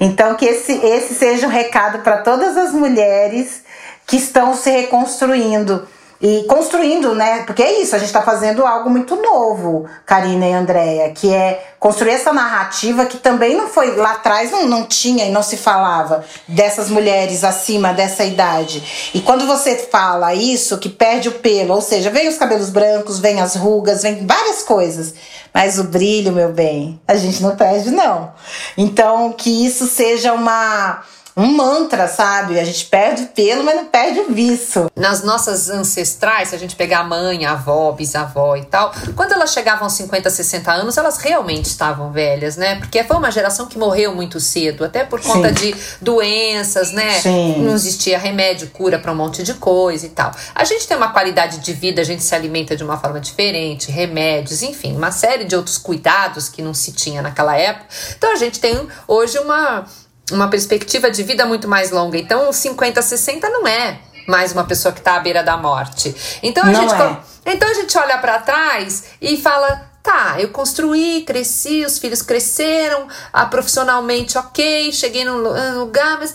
Então, 0.00 0.34
que 0.36 0.46
esse, 0.46 0.72
esse 0.72 1.14
seja 1.14 1.46
um 1.46 1.50
recado 1.50 1.98
para 1.98 2.22
todas 2.22 2.56
as 2.56 2.72
mulheres 2.72 3.62
que 4.06 4.16
estão 4.16 4.54
se 4.54 4.70
reconstruindo 4.70 5.86
e 6.20 6.44
construindo, 6.44 7.14
né? 7.14 7.44
Porque 7.44 7.62
é 7.62 7.80
isso, 7.80 7.96
a 7.96 7.98
gente 7.98 8.08
está 8.08 8.20
fazendo 8.20 8.66
algo 8.66 8.90
muito 8.90 9.16
novo, 9.16 9.86
Karina 10.04 10.46
e 10.46 10.52
Andréia, 10.52 11.10
que 11.12 11.32
é 11.32 11.72
construir 11.78 12.10
essa 12.10 12.30
narrativa 12.30 13.06
que 13.06 13.16
também 13.16 13.56
não 13.56 13.68
foi 13.68 13.96
lá 13.96 14.12
atrás, 14.12 14.50
não, 14.50 14.66
não 14.66 14.84
tinha 14.84 15.24
e 15.24 15.30
não 15.30 15.42
se 15.42 15.56
falava 15.56 16.22
dessas 16.46 16.90
mulheres 16.90 17.42
acima 17.42 17.94
dessa 17.94 18.22
idade. 18.22 19.10
E 19.14 19.20
quando 19.20 19.46
você 19.46 19.76
fala 19.76 20.34
isso, 20.34 20.76
que 20.76 20.90
perde 20.90 21.30
o 21.30 21.32
pelo, 21.32 21.74
ou 21.74 21.80
seja, 21.80 22.10
vem 22.10 22.28
os 22.28 22.36
cabelos 22.36 22.68
brancos, 22.68 23.18
vem 23.18 23.40
as 23.40 23.56
rugas, 23.56 24.02
vem 24.02 24.26
várias 24.26 24.62
coisas. 24.62 25.14
Mas 25.54 25.78
o 25.78 25.84
brilho, 25.84 26.32
meu 26.32 26.52
bem, 26.52 27.00
a 27.08 27.16
gente 27.16 27.42
não 27.42 27.56
perde, 27.56 27.90
não. 27.90 28.32
Então, 28.76 29.32
que 29.32 29.64
isso 29.64 29.86
seja 29.86 30.32
uma 30.34 31.02
um 31.40 31.56
mantra, 31.56 32.06
sabe? 32.06 32.58
A 32.58 32.64
gente 32.64 32.84
perde 32.84 33.22
o 33.22 33.26
pelo, 33.28 33.64
mas 33.64 33.76
não 33.76 33.86
perde 33.86 34.20
o 34.20 34.32
viço. 34.32 34.90
Nas 34.94 35.22
nossas 35.22 35.70
ancestrais, 35.70 36.50
se 36.50 36.54
a 36.54 36.58
gente 36.58 36.76
pegar 36.76 37.00
a 37.00 37.04
mãe, 37.04 37.46
a 37.46 37.52
avó, 37.52 37.90
bisavó 37.92 38.56
e 38.56 38.64
tal, 38.64 38.92
quando 39.16 39.32
elas 39.32 39.52
chegavam 39.52 39.84
aos 39.84 39.94
50, 39.94 40.28
60 40.28 40.70
anos, 40.70 40.98
elas 40.98 41.16
realmente 41.16 41.64
estavam 41.64 42.12
velhas, 42.12 42.56
né? 42.56 42.76
Porque 42.76 43.02
foi 43.04 43.16
uma 43.16 43.30
geração 43.30 43.66
que 43.66 43.78
morreu 43.78 44.14
muito 44.14 44.38
cedo, 44.38 44.84
até 44.84 45.02
por 45.02 45.20
conta 45.22 45.48
Sim. 45.48 45.54
de 45.54 45.76
doenças, 46.00 46.92
né? 46.92 47.20
Sim. 47.20 47.62
Não 47.62 47.74
existia 47.74 48.18
remédio, 48.18 48.68
cura 48.68 48.98
para 48.98 49.10
um 49.10 49.16
monte 49.16 49.42
de 49.42 49.54
coisa 49.54 50.04
e 50.04 50.10
tal. 50.10 50.32
A 50.54 50.64
gente 50.64 50.86
tem 50.86 50.96
uma 50.96 51.08
qualidade 51.08 51.58
de 51.58 51.72
vida, 51.72 52.02
a 52.02 52.04
gente 52.04 52.22
se 52.22 52.34
alimenta 52.34 52.76
de 52.76 52.84
uma 52.84 52.98
forma 52.98 53.18
diferente, 53.18 53.90
remédios, 53.90 54.62
enfim, 54.62 54.94
uma 54.94 55.10
série 55.10 55.44
de 55.44 55.56
outros 55.56 55.78
cuidados 55.78 56.50
que 56.50 56.60
não 56.60 56.74
se 56.74 56.92
tinha 56.92 57.22
naquela 57.22 57.56
época. 57.56 57.86
Então 58.16 58.32
a 58.32 58.36
gente 58.36 58.60
tem 58.60 58.86
hoje 59.08 59.38
uma 59.38 59.86
uma 60.30 60.48
perspectiva 60.48 61.10
de 61.10 61.22
vida 61.22 61.44
muito 61.46 61.68
mais 61.68 61.90
longa. 61.90 62.18
Então, 62.18 62.52
50, 62.52 63.02
60 63.02 63.48
não 63.48 63.66
é 63.66 63.98
mais 64.26 64.52
uma 64.52 64.64
pessoa 64.64 64.92
que 64.92 65.00
está 65.00 65.16
à 65.16 65.20
beira 65.20 65.42
da 65.42 65.56
morte. 65.56 66.14
Então 66.42 66.64
a, 66.64 66.72
gente, 66.72 66.94
é. 66.94 67.52
então 67.52 67.68
a 67.68 67.74
gente 67.74 67.98
olha 67.98 68.18
para 68.18 68.38
trás 68.38 69.04
e 69.20 69.36
fala. 69.36 69.90
Tá, 70.02 70.40
eu 70.40 70.48
construí, 70.48 71.24
cresci, 71.26 71.84
os 71.84 71.98
filhos 71.98 72.22
cresceram, 72.22 73.06
ah, 73.30 73.44
profissionalmente 73.44 74.38
ok, 74.38 74.90
cheguei 74.92 75.26
num 75.26 75.42
lugar, 75.78 76.16
mas 76.18 76.34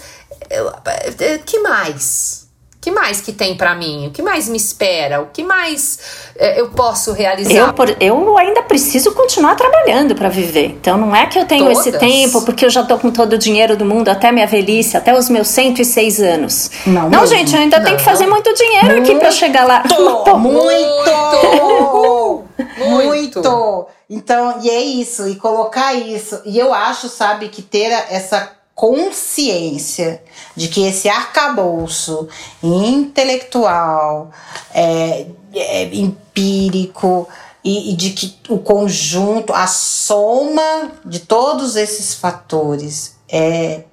eu, 0.51 0.71
eh, 1.19 1.39
que 1.39 1.57
mais? 1.57 2.44
Que 2.85 2.91
mais 2.91 3.19
que 3.19 3.31
tem 3.31 3.57
para 3.57 3.73
mim? 3.73 4.05
O 4.05 4.11
que 4.11 4.21
mais 4.21 4.47
me 4.47 4.57
espera? 4.57 5.19
O 5.19 5.29
que 5.33 5.43
mais 5.43 5.97
é, 6.37 6.61
eu 6.61 6.69
posso 6.69 7.13
realizar? 7.13 7.51
Eu, 7.51 7.73
por, 7.73 7.97
eu 7.99 8.37
ainda 8.37 8.61
preciso 8.61 9.11
continuar 9.13 9.55
trabalhando 9.55 10.13
para 10.13 10.29
viver. 10.29 10.67
Então 10.67 10.95
não 10.95 11.15
é 11.15 11.25
que 11.25 11.39
eu 11.39 11.47
tenho 11.47 11.63
Todas? 11.63 11.79
esse 11.79 11.97
tempo 11.97 12.43
porque 12.43 12.63
eu 12.63 12.69
já 12.69 12.83
tô 12.83 12.99
com 12.99 13.09
todo 13.09 13.33
o 13.33 13.37
dinheiro 13.39 13.75
do 13.75 13.83
mundo 13.83 14.09
até 14.09 14.31
minha 14.31 14.45
velhice, 14.45 14.95
até 14.95 15.17
os 15.17 15.29
meus 15.29 15.47
106 15.47 16.21
anos. 16.21 16.69
Não, 16.85 17.09
não 17.09 17.25
gente, 17.25 17.55
eu 17.55 17.59
ainda 17.59 17.79
não. 17.79 17.85
tenho 17.85 17.97
que 17.97 18.03
fazer 18.03 18.27
muito 18.27 18.53
dinheiro 18.53 18.89
muito, 18.89 19.09
aqui 19.09 19.19
para 19.19 19.31
chegar 19.31 19.65
lá. 19.65 19.81
Muito! 19.89 20.37
muito. 20.53 22.43
Muito. 22.77 22.79
Muito. 22.87 23.87
Então, 24.07 24.59
e 24.61 24.69
é 24.69 24.79
isso, 24.79 25.27
e 25.27 25.37
colocar 25.37 25.95
isso. 25.95 26.39
E 26.45 26.59
eu 26.59 26.71
acho, 26.71 27.09
sabe, 27.09 27.49
que 27.49 27.63
ter 27.63 27.91
essa 28.11 28.51
consciência 28.75 30.21
de 30.53 30.67
que 30.67 30.85
esse 30.85 31.07
arcabouço 31.07 32.27
intelectual, 32.61 34.31
é, 34.73 35.27
é, 35.55 35.95
empírico, 35.95 37.27
e, 37.63 37.93
e 37.93 37.95
de 37.95 38.11
que 38.11 38.37
o 38.47 38.59
conjunto, 38.59 39.51
a 39.53 39.65
soma 39.65 40.91
de 41.03 41.21
todos 41.21 41.75
esses 41.75 42.13
fatores 42.13 43.15
é 43.27 43.85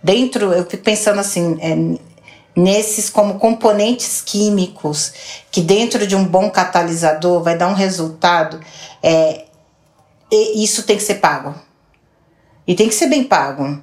dentro, 0.00 0.52
eu 0.52 0.64
fico 0.64 0.84
pensando 0.84 1.18
assim, 1.18 1.58
é, 1.60 1.98
nesses 2.54 3.10
como 3.10 3.40
componentes 3.40 4.20
químicos 4.20 5.12
que 5.50 5.60
dentro 5.60 6.06
de 6.06 6.14
um 6.14 6.24
bom 6.24 6.48
catalisador 6.48 7.42
vai 7.42 7.56
dar 7.56 7.66
um 7.66 7.74
resultado, 7.74 8.60
é, 9.02 9.46
isso 10.30 10.84
tem 10.84 10.96
que 10.96 11.02
ser 11.02 11.16
pago. 11.16 11.54
E 12.66 12.74
tem 12.74 12.88
que 12.88 12.94
ser 12.94 13.08
bem 13.08 13.24
pago. 13.24 13.82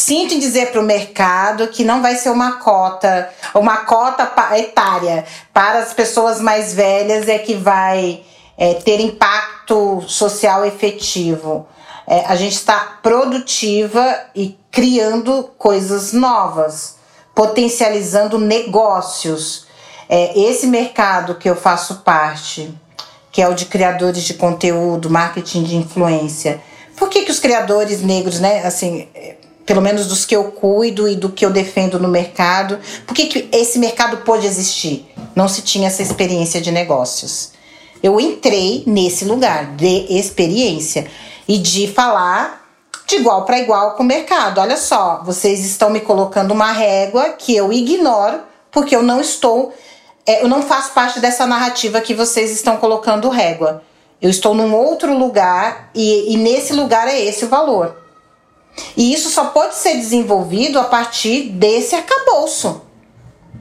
Sinto 0.00 0.32
em 0.32 0.38
dizer 0.38 0.72
para 0.72 0.80
o 0.80 0.82
mercado 0.82 1.68
que 1.68 1.84
não 1.84 2.00
vai 2.00 2.16
ser 2.16 2.30
uma 2.30 2.52
cota, 2.52 3.28
uma 3.54 3.84
cota 3.84 4.32
etária 4.56 5.26
para 5.52 5.80
as 5.80 5.92
pessoas 5.92 6.40
mais 6.40 6.72
velhas 6.72 7.28
é 7.28 7.38
que 7.38 7.54
vai 7.54 8.22
é, 8.56 8.72
ter 8.72 8.98
impacto 8.98 10.02
social 10.08 10.64
efetivo. 10.64 11.68
É, 12.06 12.24
a 12.24 12.34
gente 12.34 12.54
está 12.54 12.98
produtiva 13.02 14.18
e 14.34 14.58
criando 14.70 15.50
coisas 15.58 16.14
novas, 16.14 16.96
potencializando 17.34 18.38
negócios. 18.38 19.66
É, 20.08 20.32
esse 20.40 20.66
mercado 20.66 21.34
que 21.34 21.48
eu 21.48 21.54
faço 21.54 21.96
parte, 21.96 22.74
que 23.30 23.42
é 23.42 23.46
o 23.46 23.54
de 23.54 23.66
criadores 23.66 24.22
de 24.24 24.32
conteúdo, 24.32 25.10
marketing 25.10 25.62
de 25.62 25.76
influência. 25.76 26.58
Por 26.96 27.10
que, 27.10 27.26
que 27.26 27.30
os 27.30 27.38
criadores 27.38 28.00
negros, 28.00 28.40
né, 28.40 28.64
assim, 28.64 29.06
é, 29.14 29.36
pelo 29.70 29.80
menos 29.80 30.08
dos 30.08 30.24
que 30.24 30.34
eu 30.34 30.50
cuido 30.50 31.08
e 31.08 31.14
do 31.14 31.28
que 31.28 31.46
eu 31.46 31.50
defendo 31.50 31.96
no 32.00 32.08
mercado, 32.08 32.76
por 33.06 33.14
que, 33.14 33.26
que 33.26 33.48
esse 33.56 33.78
mercado 33.78 34.16
pôde 34.24 34.44
existir? 34.44 35.08
Não 35.32 35.46
se 35.46 35.62
tinha 35.62 35.86
essa 35.86 36.02
experiência 36.02 36.60
de 36.60 36.72
negócios. 36.72 37.52
Eu 38.02 38.18
entrei 38.18 38.82
nesse 38.84 39.24
lugar 39.24 39.76
de 39.76 40.06
experiência 40.12 41.06
e 41.46 41.56
de 41.56 41.86
falar 41.86 42.68
de 43.06 43.14
igual 43.14 43.44
para 43.44 43.60
igual 43.60 43.92
com 43.92 44.02
o 44.02 44.06
mercado. 44.06 44.60
Olha 44.60 44.76
só, 44.76 45.22
vocês 45.24 45.64
estão 45.64 45.88
me 45.88 46.00
colocando 46.00 46.50
uma 46.50 46.72
régua 46.72 47.28
que 47.38 47.54
eu 47.54 47.72
ignoro 47.72 48.40
porque 48.72 48.96
eu 48.96 49.04
não 49.04 49.20
estou, 49.20 49.72
é, 50.26 50.42
eu 50.42 50.48
não 50.48 50.62
faço 50.62 50.90
parte 50.94 51.20
dessa 51.20 51.46
narrativa 51.46 52.00
que 52.00 52.12
vocês 52.12 52.50
estão 52.50 52.76
colocando 52.76 53.28
régua. 53.28 53.84
Eu 54.20 54.30
estou 54.30 54.52
num 54.52 54.74
outro 54.74 55.16
lugar 55.16 55.90
e, 55.94 56.34
e 56.34 56.36
nesse 56.36 56.72
lugar 56.72 57.06
é 57.06 57.20
esse 57.20 57.44
o 57.44 57.48
valor. 57.48 57.99
E 58.96 59.12
isso 59.12 59.30
só 59.30 59.46
pode 59.46 59.76
ser 59.76 59.94
desenvolvido 59.94 60.78
a 60.78 60.84
partir 60.84 61.50
desse 61.50 61.94
arcabouço 61.94 62.82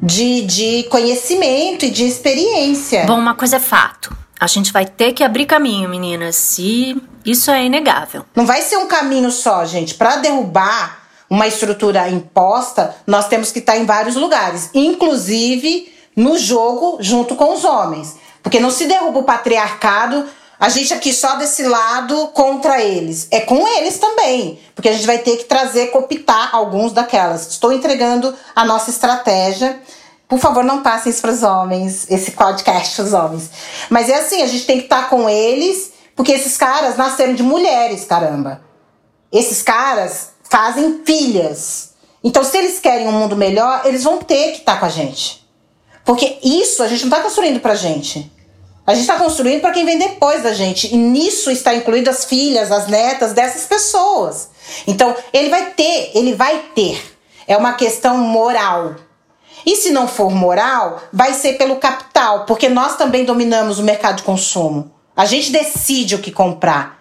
de, 0.02 0.41
de 0.43 0.84
conhecimento 0.89 1.86
e 1.86 1.89
de 1.89 2.06
experiência. 2.06 3.06
Bom, 3.06 3.19
uma 3.19 3.36
coisa 3.36 3.58
é 3.58 3.60
fato. 3.60 4.15
A 4.39 4.48
gente 4.48 4.72
vai 4.72 4.86
ter 4.86 5.12
que 5.12 5.24
abrir 5.24 5.45
caminho, 5.45 5.89
meninas, 5.89 6.58
e 6.58 6.95
isso 7.26 7.52
é 7.52 7.65
inegável. 7.65 8.26
Não 8.34 8.45
vai 8.45 8.62
ser 8.62 8.78
um 8.78 8.88
caminho 8.88 9.30
só, 9.32 9.65
gente. 9.65 9.95
Para 9.95 10.15
derrubar 10.17 11.00
uma 11.30 11.45
estrutura 11.45 12.10
imposta, 12.10 12.95
nós 13.06 13.28
temos 13.28 13.52
que 13.52 13.60
estar 13.60 13.78
em 13.78 13.86
vários 13.86 14.15
lugares, 14.15 14.69
inclusive 14.74 15.93
no 16.15 16.38
jogo 16.38 16.98
junto 17.02 17.36
com 17.36 17.54
os 17.54 17.65
homens. 17.65 18.15
Porque 18.41 18.60
não 18.60 18.72
se 18.72 18.88
derruba 18.88 19.19
o 19.19 19.24
patriarcado, 19.24 20.26
a 20.60 20.69
gente 20.69 20.93
aqui 20.93 21.13
só 21.13 21.36
desse 21.38 21.63
lado 21.63 22.28
contra 22.34 22.82
eles. 22.82 23.28
É 23.32 23.39
com 23.39 23.67
eles 23.67 23.98
também, 23.98 24.60
porque 24.76 24.89
a 24.89 24.93
gente 24.93 25.08
vai 25.08 25.19
ter 25.19 25.38
que 25.38 25.45
trazer, 25.45 25.88
copitar 25.88 26.50
alguns 26.54 26.91
daquelas. 26.91 27.48
Estou 27.48 27.72
entregando 27.72 28.36
a 28.56 28.65
nossa 28.65 28.89
estratégia 28.89 29.80
por 30.30 30.38
favor, 30.38 30.63
não 30.63 30.84
passem 30.84 31.10
isso 31.10 31.24
para 31.24 31.32
os 31.32 31.41
homens, 31.41 32.06
esse 32.08 32.32
podcast 32.32 32.95
para 32.95 33.06
os 33.06 33.13
homens. 33.13 33.50
Mas 33.89 34.10
é 34.10 34.19
assim, 34.19 34.43
a 34.43 34.48
gente 34.48 34.63
tem 34.67 34.78
que 34.78 34.84
estar 34.84 35.06
tá 35.06 35.10
com 35.10 35.28
eles, 35.28 35.91
porque 36.15 36.32
esses 36.32 36.56
caras 36.56 36.95
nasceram 36.95 37.34
de 37.34 37.41
mulheres, 37.41 38.06
caramba. 38.06 38.62
Esses 39.32 39.63
caras 39.63 40.30
fazem 40.43 41.02
filhas. 41.04 41.95
Então, 42.24 42.43
se 42.43 42.56
eles 42.60 42.80
querem 42.80 43.08
um 43.08 43.12
mundo 43.12 43.36
melhor, 43.36 43.82
eles 43.86 44.04
vão 44.04 44.19
ter 44.19 44.52
que 44.52 44.60
estar 44.60 44.74
tá 44.74 44.80
com 44.80 44.86
a 44.86 44.89
gente. 44.89 45.43
Porque 46.06 46.38
isso 46.43 46.84
a 46.84 46.88
gente 46.88 47.08
não 47.08 47.10
está 47.10 47.24
construindo 47.24 47.60
para 47.60 47.74
gente. 47.74 48.32
A 48.89 48.95
gente 48.95 49.02
está 49.02 49.17
construindo 49.17 49.62
para 49.62 49.69
quem 49.69 49.86
vem 49.86 49.99
depois 49.99 50.41
da 50.41 50.52
gente. 50.52 50.91
E 50.91 50.97
nisso 50.97 51.52
está 51.52 51.75
incluído 51.75 52.10
as 52.10 52.25
filhas, 52.25 52.71
as 52.71 52.88
netas 52.88 53.34
dessas 53.34 53.65
pessoas. 53.65 54.49
Então, 54.88 55.15
ele 55.32 55.47
vai 55.47 55.67
ter, 55.73 56.10
ele 56.15 56.34
vai 56.34 56.58
ter. 56.73 56.99
É 57.45 57.56
uma 57.56 57.73
questão 57.73 58.17
moral. 58.17 58.95
E 59.63 59.75
se 59.75 59.91
não 59.91 60.08
for 60.08 60.32
moral, 60.32 61.04
vai 61.13 61.36
ser 61.36 61.54
pelo 61.54 61.75
capital, 61.75 62.45
porque 62.45 62.67
nós 62.67 62.97
também 62.97 63.25
dominamos 63.25 63.78
o 63.78 63.84
mercado 63.84 64.15
de 64.15 64.23
consumo. 64.23 64.91
A 65.15 65.23
gente 65.23 65.52
decide 65.52 66.15
o 66.15 66.19
que 66.19 66.32
comprar. 66.32 66.97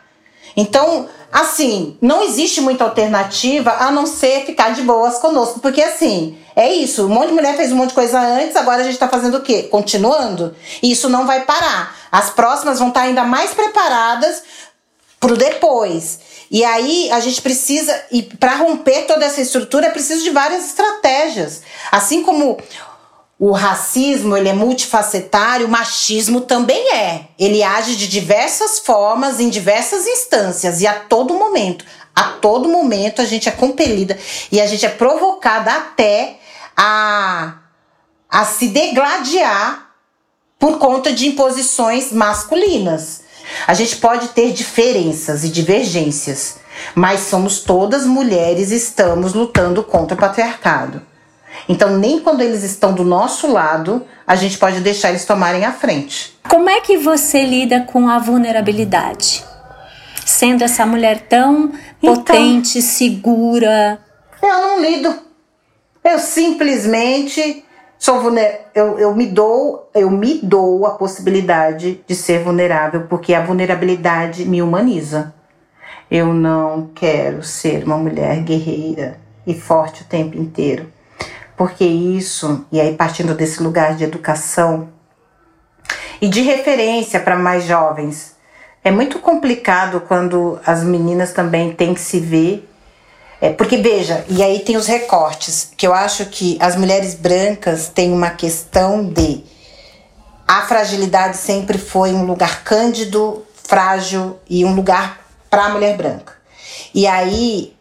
Então, 0.55 1.09
assim, 1.33 1.97
não 2.03 2.23
existe 2.23 2.61
muita 2.61 2.85
alternativa 2.85 3.77
a 3.79 3.91
não 3.91 4.05
ser 4.05 4.45
ficar 4.45 4.75
de 4.75 4.83
boas 4.83 5.17
conosco, 5.17 5.61
porque 5.61 5.81
assim, 5.81 6.37
é 6.59 6.75
isso, 6.75 7.07
um 7.07 7.09
monte 7.09 7.29
de 7.29 7.35
mulher 7.35 7.57
fez 7.57 7.71
um 7.71 7.77
monte 7.77 7.91
de 7.91 7.95
coisa 7.95 8.19
antes, 8.19 8.57
agora 8.57 8.81
a 8.81 8.85
gente 8.85 8.99
tá 8.99 9.07
fazendo 9.09 9.37
o 9.37 9.43
quê? 9.43 9.63
Continuando. 9.63 10.57
E 10.83 10.91
isso 10.91 11.09
não 11.09 11.25
vai 11.25 11.45
parar. 11.45 11.97
As 12.11 12.31
próximas 12.31 12.81
vão 12.81 12.89
estar 12.89 13.03
ainda 13.03 13.23
mais 13.23 13.55
preparadas 13.55 14.43
pro 15.21 15.37
depois. 15.37 16.19
E 16.51 16.65
aí 16.65 17.13
a 17.13 17.21
gente 17.21 17.41
precisa, 17.41 17.97
e 18.11 18.25
para 18.25 18.57
romper 18.57 19.07
toda 19.07 19.25
essa 19.25 19.41
estrutura, 19.41 19.87
é 19.87 19.91
preciso 19.91 20.25
de 20.25 20.31
várias 20.31 20.65
estratégias. 20.65 21.63
Assim 21.93 22.25
como 22.25 22.59
o 23.39 23.53
racismo 23.53 24.37
ele 24.37 24.49
é 24.49 24.53
multifacetário, 24.53 25.69
o 25.69 25.71
machismo 25.71 26.41
também 26.41 26.93
é. 26.93 27.27
Ele 27.39 27.63
age 27.63 27.95
de 27.95 28.09
diversas 28.09 28.81
formas, 28.81 29.39
em 29.39 29.49
diversas 29.49 30.09
instâncias 30.09 30.81
e 30.81 30.89
a 30.89 30.95
todo 30.95 31.35
momento. 31.35 31.85
A 32.17 32.25
todo 32.25 32.69
momento 32.69 33.23
a 33.23 33.25
gente 33.25 33.49
é 33.49 33.53
compelida 33.53 34.19
e 34.51 34.61
a 34.61 34.67
gente 34.67 34.85
é 34.85 34.89
provocada 34.89 35.71
até 35.71 36.39
a, 36.81 37.55
a 38.31 38.45
se 38.45 38.69
degladiar 38.69 39.91
por 40.57 40.79
conta 40.79 41.13
de 41.13 41.27
imposições 41.27 42.13
masculinas. 42.13 43.23
A 43.67 43.75
gente 43.75 43.97
pode 43.97 44.29
ter 44.29 44.53
diferenças 44.53 45.43
e 45.43 45.49
divergências, 45.49 46.59
mas 46.95 47.21
somos 47.21 47.61
todas 47.61 48.07
mulheres 48.07 48.71
e 48.71 48.77
estamos 48.77 49.35
lutando 49.35 49.83
contra 49.83 50.15
o 50.15 50.21
patriarcado. 50.21 51.03
Então, 51.69 51.97
nem 51.97 52.21
quando 52.21 52.43
eles 52.43 52.63
estão 52.63 52.95
do 52.95 53.05
nosso 53.05 53.51
lado, 53.51 54.07
a 54.27 54.37
gente 54.37 54.57
pode 54.59 54.81
deixar 54.81 55.09
eles 55.09 55.25
tomarem 55.25 55.65
a 55.65 55.73
frente. 55.73 56.39
Como 56.49 56.71
é 56.71 56.81
que 56.81 56.97
você 56.97 57.45
lida 57.45 57.81
com 57.81 58.09
a 58.09 58.19
vulnerabilidade? 58.19 59.45
Sendo 60.25 60.63
essa 60.63 60.87
mulher 60.87 61.27
tão 61.29 61.73
então, 62.01 62.15
potente, 62.15 62.81
segura. 62.81 63.99
Eu 64.41 64.49
não 64.49 64.81
lido. 64.81 65.28
Eu 66.11 66.19
simplesmente 66.19 67.67
sou 67.99 68.33
eu, 68.75 68.99
eu 68.99 69.15
me 69.15 69.27
dou, 69.27 69.91
eu 69.95 70.11
me 70.11 70.41
dou 70.43 70.87
a 70.87 70.93
possibilidade 70.93 72.03
de 72.07 72.15
ser 72.15 72.43
vulnerável, 72.43 73.03
porque 73.03 73.35
a 73.35 73.45
vulnerabilidade 73.45 74.47
me 74.47 74.63
humaniza. 74.63 75.35
Eu 76.11 76.33
não 76.33 76.89
quero 76.95 77.43
ser 77.43 77.85
uma 77.85 77.99
mulher 77.99 78.41
guerreira 78.41 79.21
e 79.47 79.53
forte 79.53 80.01
o 80.01 80.07
tempo 80.07 80.39
inteiro. 80.39 80.91
Porque 81.55 81.85
isso, 81.85 82.65
e 82.73 82.81
aí 82.81 82.95
partindo 82.95 83.35
desse 83.35 83.63
lugar 83.63 83.95
de 83.95 84.05
educação 84.05 84.89
e 86.23 86.27
de 86.27 86.41
referência 86.41 87.21
para 87.21 87.37
mais 87.37 87.65
jovens, 87.65 88.35
é 88.83 88.91
muito 88.91 89.19
complicado 89.19 90.01
quando 90.09 90.59
as 90.65 90.83
meninas 90.83 91.35
também 91.35 91.75
têm 91.75 91.93
que 91.93 92.01
se 92.01 92.19
ver 92.19 92.67
é, 93.41 93.51
porque 93.51 93.77
veja, 93.77 94.25
e 94.29 94.43
aí 94.43 94.61
tem 94.61 94.77
os 94.77 94.87
recortes, 94.87 95.71
que 95.77 95.87
eu 95.87 95.95
acho 95.95 96.27
que 96.27 96.59
as 96.61 96.75
mulheres 96.75 97.15
brancas 97.15 97.89
têm 97.89 98.13
uma 98.13 98.31
questão 98.31 99.05
de 99.05 99.45
a 100.47 100.63
fragilidade 100.63 101.37
sempre 101.37 101.77
foi 101.79 102.13
um 102.13 102.25
lugar 102.25 102.65
cândido, 102.65 103.45
frágil 103.55 104.39
e 104.49 104.65
um 104.65 104.75
lugar 104.75 105.21
para 105.51 105.67
a 105.67 105.69
mulher 105.69 105.97
branca. 105.97 106.33
E 106.95 107.07
aí 107.07 107.77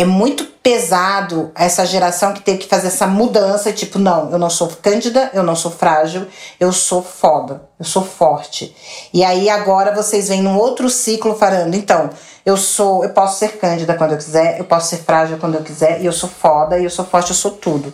é 0.00 0.04
muito 0.04 0.44
pesado 0.44 1.50
essa 1.56 1.84
geração 1.84 2.32
que 2.32 2.40
teve 2.40 2.58
que 2.58 2.68
fazer 2.68 2.86
essa 2.86 3.06
mudança, 3.06 3.72
tipo, 3.72 3.98
não, 3.98 4.30
eu 4.30 4.38
não 4.38 4.48
sou 4.48 4.68
cândida, 4.68 5.28
eu 5.34 5.42
não 5.42 5.56
sou 5.56 5.72
frágil, 5.72 6.26
eu 6.60 6.72
sou 6.72 7.02
foda, 7.02 7.62
eu 7.80 7.84
sou 7.84 8.04
forte. 8.04 8.76
E 9.12 9.24
aí 9.24 9.50
agora 9.50 9.92
vocês 9.92 10.28
vêm 10.28 10.40
num 10.40 10.56
outro 10.56 10.88
ciclo 10.88 11.34
falando, 11.34 11.74
então, 11.74 12.10
eu 12.46 12.56
sou, 12.56 13.02
eu 13.02 13.10
posso 13.10 13.40
ser 13.40 13.58
cândida 13.58 13.94
quando 13.94 14.12
eu 14.12 14.18
quiser, 14.18 14.60
eu 14.60 14.64
posso 14.64 14.88
ser 14.88 14.98
frágil 14.98 15.36
quando 15.38 15.56
eu 15.56 15.62
quiser, 15.62 16.00
e 16.00 16.06
eu 16.06 16.12
sou 16.12 16.28
foda, 16.28 16.78
e 16.78 16.84
eu 16.84 16.90
sou 16.90 17.04
forte, 17.04 17.30
eu 17.30 17.36
sou 17.36 17.50
tudo. 17.50 17.92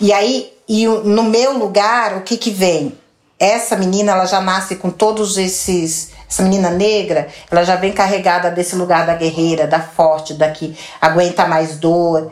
E 0.00 0.12
aí, 0.12 0.52
e 0.68 0.86
no 0.86 1.22
meu 1.22 1.56
lugar, 1.56 2.16
o 2.16 2.22
que 2.22 2.36
que 2.36 2.50
vem? 2.50 2.98
Essa 3.40 3.74
menina 3.74 4.12
ela 4.12 4.26
já 4.26 4.40
nasce 4.40 4.76
com 4.76 4.90
todos 4.90 5.38
esses 5.38 6.10
essa 6.30 6.44
menina 6.44 6.70
negra, 6.70 7.26
ela 7.50 7.64
já 7.64 7.74
vem 7.74 7.90
carregada 7.90 8.52
desse 8.52 8.76
lugar 8.76 9.04
da 9.04 9.16
guerreira, 9.16 9.66
da 9.66 9.80
forte, 9.80 10.32
da 10.32 10.48
que 10.48 10.78
aguenta 11.00 11.44
mais 11.44 11.76
dor. 11.76 12.30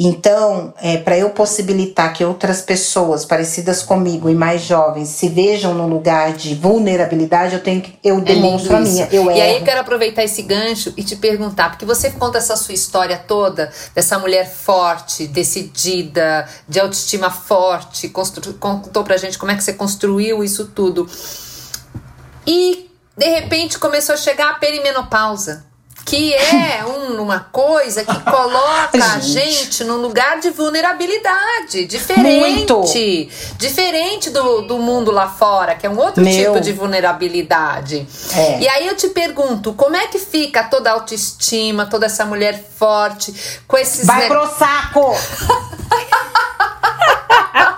Então, 0.00 0.72
é, 0.80 0.96
para 0.96 1.18
eu 1.18 1.30
possibilitar 1.30 2.12
que 2.12 2.24
outras 2.24 2.62
pessoas 2.62 3.24
parecidas 3.24 3.82
comigo 3.82 4.30
e 4.30 4.34
mais 4.34 4.62
jovens 4.62 5.08
se 5.08 5.28
vejam 5.28 5.74
no 5.74 5.88
lugar 5.88 6.34
de 6.34 6.54
vulnerabilidade, 6.54 7.54
eu 7.54 7.60
tenho 7.60 7.82
que 7.82 7.98
eu 8.04 8.18
é 8.18 8.20
demonstro 8.20 8.76
a 8.76 8.80
minha. 8.80 9.08
Eu 9.10 9.24
e 9.24 9.34
erro. 9.34 9.42
aí 9.42 9.54
eu 9.56 9.64
quero 9.64 9.80
aproveitar 9.80 10.22
esse 10.22 10.42
gancho 10.42 10.94
e 10.96 11.02
te 11.02 11.16
perguntar, 11.16 11.70
porque 11.70 11.84
você 11.84 12.10
conta 12.12 12.38
essa 12.38 12.56
sua 12.56 12.74
história 12.74 13.18
toda 13.18 13.72
dessa 13.92 14.16
mulher 14.20 14.48
forte, 14.48 15.26
decidida, 15.26 16.48
de 16.68 16.78
autoestima 16.78 17.28
forte, 17.28 18.08
contou 18.60 19.02
pra 19.02 19.16
gente 19.16 19.36
como 19.36 19.50
é 19.50 19.56
que 19.56 19.64
você 19.64 19.72
construiu 19.72 20.44
isso 20.44 20.66
tudo. 20.68 21.10
E 22.46 22.88
de 23.16 23.26
repente 23.26 23.80
começou 23.80 24.14
a 24.14 24.18
chegar 24.18 24.50
a 24.50 24.54
perimenopausa 24.54 25.67
que 26.08 26.32
é 26.32 26.82
um, 26.86 27.20
uma 27.20 27.40
coisa 27.52 28.02
que 28.02 28.20
coloca 28.20 28.98
a 29.14 29.20
gente 29.20 29.84
num 29.84 29.98
lugar 29.98 30.40
de 30.40 30.48
vulnerabilidade, 30.48 31.84
diferente, 31.84 32.72
Muito. 32.72 32.82
diferente 33.58 34.30
do, 34.30 34.62
do 34.62 34.78
mundo 34.78 35.10
lá 35.10 35.28
fora, 35.28 35.74
que 35.74 35.86
é 35.86 35.90
um 35.90 35.98
outro 35.98 36.24
Meu. 36.24 36.32
tipo 36.32 36.60
de 36.62 36.72
vulnerabilidade. 36.72 38.08
É. 38.34 38.60
E 38.60 38.68
aí 38.68 38.86
eu 38.86 38.96
te 38.96 39.08
pergunto, 39.10 39.74
como 39.74 39.96
é 39.96 40.06
que 40.06 40.18
fica 40.18 40.64
toda 40.64 40.88
a 40.88 40.94
autoestima, 40.94 41.84
toda 41.84 42.06
essa 42.06 42.24
mulher 42.24 42.64
forte 42.76 43.60
com 43.68 43.76
esses 43.76 44.06
Vai 44.06 44.22
ne... 44.22 44.28
pro 44.28 44.46
saco. 44.48 45.14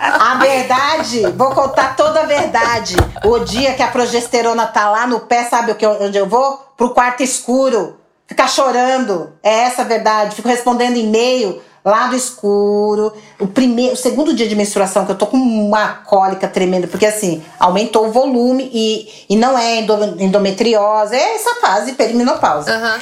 A 0.03 0.35
verdade, 0.35 1.27
vou 1.35 1.51
contar 1.51 1.97
toda 1.97 2.21
a 2.21 2.27
verdade. 2.27 2.95
O 3.25 3.39
dia 3.41 3.75
que 3.75 3.83
a 3.83 3.89
progesterona 3.89 4.67
tá 4.67 4.91
lá 4.91 5.07
no 5.07 5.21
pé, 5.21 5.45
sabe 5.45 5.73
o 5.73 5.75
que 5.75 5.87
onde 5.87 6.19
eu 6.19 6.27
vou? 6.27 6.59
Pro 6.77 6.91
quarto 6.91 7.23
escuro 7.23 8.00
ficar 8.31 8.49
chorando. 8.49 9.33
É 9.43 9.65
essa 9.65 9.83
a 9.83 9.85
verdade. 9.85 10.37
Fico 10.37 10.49
respondendo 10.49 10.97
e-mail 10.97 11.61
lá 11.85 12.07
do 12.07 12.15
escuro. 12.17 13.13
O 13.41 13.49
primeiro, 13.49 13.95
o 13.95 13.97
segundo 13.97 14.33
dia 14.33 14.49
de 14.49 14.55
menstruação 14.55 15.05
que 15.05 15.13
eu 15.13 15.19
tô 15.19 15.27
com 15.27 15.37
uma 15.37 15.89
cólica 16.05 16.47
tremenda, 16.47 16.87
porque 16.87 17.07
assim, 17.07 17.43
aumentou 17.59 18.07
o 18.07 18.13
volume 18.13 18.71
e, 18.73 19.09
e 19.29 19.37
não 19.37 19.59
é 19.59 19.81
endometriose, 20.19 21.15
é 21.15 21.35
essa 21.35 21.57
fase 21.57 21.93
perimenopausa. 21.93 22.73
Uhum. 22.73 23.01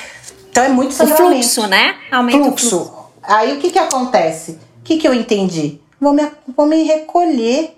Então 0.50 0.64
é 0.64 0.68
muito 0.68 0.94
sangramento. 0.94 1.24
O 1.24 1.32
fluxo, 1.34 1.66
né? 1.66 1.94
Aumenta 2.10 2.38
fluxo. 2.38 2.66
o 2.66 2.70
fluxo. 2.80 2.98
Aí 3.22 3.52
o 3.52 3.60
que 3.60 3.70
que 3.70 3.78
acontece? 3.78 4.52
O 4.80 4.84
que 4.84 4.96
que 4.96 5.06
eu 5.06 5.12
entendi? 5.12 5.78
Vou 6.00 6.14
me, 6.14 6.26
vou 6.56 6.64
me 6.64 6.84
recolher 6.84 7.77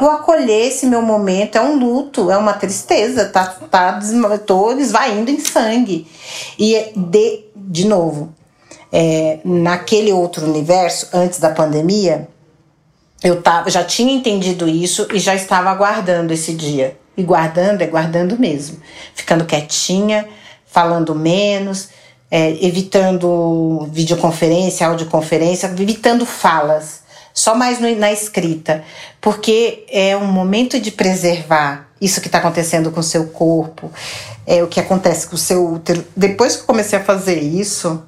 Vou 0.00 0.10
acolher 0.10 0.66
esse 0.66 0.86
meu 0.86 1.00
momento, 1.00 1.56
é 1.56 1.60
um 1.60 1.78
luto, 1.78 2.30
é 2.30 2.36
uma 2.36 2.54
tristeza, 2.54 3.26
tá, 3.26 3.46
tá, 3.70 4.00
tô 4.44 4.74
desvaindo 4.74 5.30
em 5.30 5.38
sangue. 5.38 6.08
E 6.58 6.92
de, 6.96 7.44
de 7.54 7.86
novo, 7.86 8.34
é, 8.92 9.38
naquele 9.44 10.12
outro 10.12 10.44
universo, 10.44 11.08
antes 11.12 11.38
da 11.38 11.50
pandemia, 11.50 12.28
eu 13.22 13.40
tava, 13.40 13.70
já 13.70 13.84
tinha 13.84 14.12
entendido 14.12 14.68
isso 14.68 15.06
e 15.12 15.18
já 15.18 15.34
estava 15.34 15.70
aguardando 15.70 16.32
esse 16.32 16.52
dia. 16.52 16.96
E 17.16 17.22
guardando 17.22 17.80
é 17.80 17.86
guardando 17.86 18.38
mesmo. 18.38 18.78
Ficando 19.14 19.46
quietinha, 19.46 20.28
falando 20.66 21.14
menos, 21.14 21.88
é, 22.30 22.50
evitando 22.64 23.88
videoconferência, 23.92 24.86
audioconferência, 24.86 25.66
evitando 25.68 26.26
falas 26.26 27.05
só 27.36 27.54
mais 27.54 27.78
no, 27.78 27.94
na 27.96 28.10
escrita, 28.10 28.82
porque 29.20 29.84
é 29.90 30.16
um 30.16 30.24
momento 30.24 30.80
de 30.80 30.90
preservar 30.90 31.86
isso 32.00 32.22
que 32.22 32.28
está 32.28 32.38
acontecendo 32.38 32.90
com 32.90 33.00
o 33.00 33.02
seu 33.02 33.26
corpo, 33.26 33.92
é 34.46 34.62
o 34.62 34.66
que 34.66 34.80
acontece 34.80 35.26
com 35.26 35.34
o 35.34 35.38
seu 35.38 35.70
útero. 35.70 36.02
Depois 36.16 36.56
que 36.56 36.62
eu 36.62 36.66
comecei 36.66 36.98
a 36.98 37.04
fazer 37.04 37.38
isso, 37.38 38.02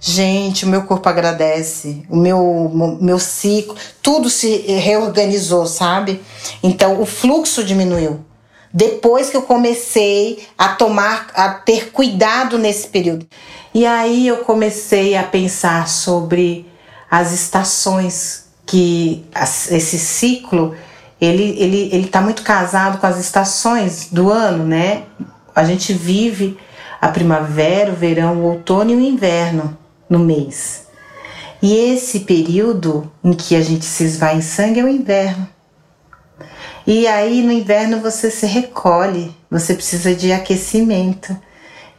gente, 0.00 0.64
o 0.64 0.68
meu 0.68 0.84
corpo 0.84 1.06
agradece, 1.06 2.02
o 2.08 2.16
meu, 2.16 2.98
meu 2.98 3.18
ciclo, 3.18 3.76
tudo 4.00 4.30
se 4.30 4.56
reorganizou, 4.56 5.66
sabe? 5.66 6.22
Então 6.62 6.98
o 6.98 7.04
fluxo 7.04 7.62
diminuiu. 7.62 8.24
Depois 8.72 9.28
que 9.28 9.36
eu 9.36 9.42
comecei 9.42 10.46
a 10.56 10.68
tomar, 10.68 11.26
a 11.34 11.50
ter 11.50 11.90
cuidado 11.90 12.56
nesse 12.56 12.88
período. 12.88 13.26
E 13.74 13.84
aí 13.84 14.26
eu 14.26 14.38
comecei 14.38 15.14
a 15.14 15.22
pensar 15.22 15.88
sobre 15.88 16.66
as 17.10 17.32
estações 17.32 18.42
que 18.66 19.24
esse 19.70 19.98
ciclo 19.98 20.74
ele 21.20 21.56
ele 21.58 21.88
ele 21.92 22.06
está 22.06 22.20
muito 22.20 22.42
casado 22.42 22.98
com 22.98 23.06
as 23.06 23.18
estações 23.18 24.08
do 24.10 24.30
ano, 24.30 24.64
né? 24.64 25.04
A 25.54 25.64
gente 25.64 25.92
vive 25.92 26.58
a 27.00 27.08
primavera, 27.08 27.92
o 27.92 27.96
verão, 27.96 28.38
o 28.38 28.44
outono 28.44 28.90
e 28.90 28.96
o 28.96 29.00
inverno 29.00 29.76
no 30.08 30.18
mês. 30.18 30.86
E 31.60 31.76
esse 31.76 32.20
período 32.20 33.10
em 33.22 33.32
que 33.32 33.54
a 33.54 33.60
gente 33.60 33.84
se 33.84 34.02
esvai 34.04 34.36
em 34.36 34.42
sangue 34.42 34.80
é 34.80 34.84
o 34.84 34.88
inverno. 34.88 35.48
E 36.86 37.06
aí 37.06 37.42
no 37.42 37.52
inverno 37.52 38.00
você 38.00 38.30
se 38.30 38.46
recolhe, 38.46 39.34
você 39.48 39.74
precisa 39.74 40.14
de 40.14 40.32
aquecimento. 40.32 41.36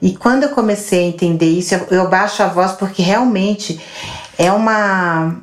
E 0.01 0.15
quando 0.17 0.43
eu 0.43 0.49
comecei 0.49 1.05
a 1.05 1.07
entender 1.07 1.45
isso, 1.45 1.75
eu, 1.89 2.09
baixo 2.09 2.43
a 2.43 2.47
voz 2.47 2.73
porque 2.73 3.01
realmente 3.01 3.79
é 4.37 4.51
uma 4.51 5.37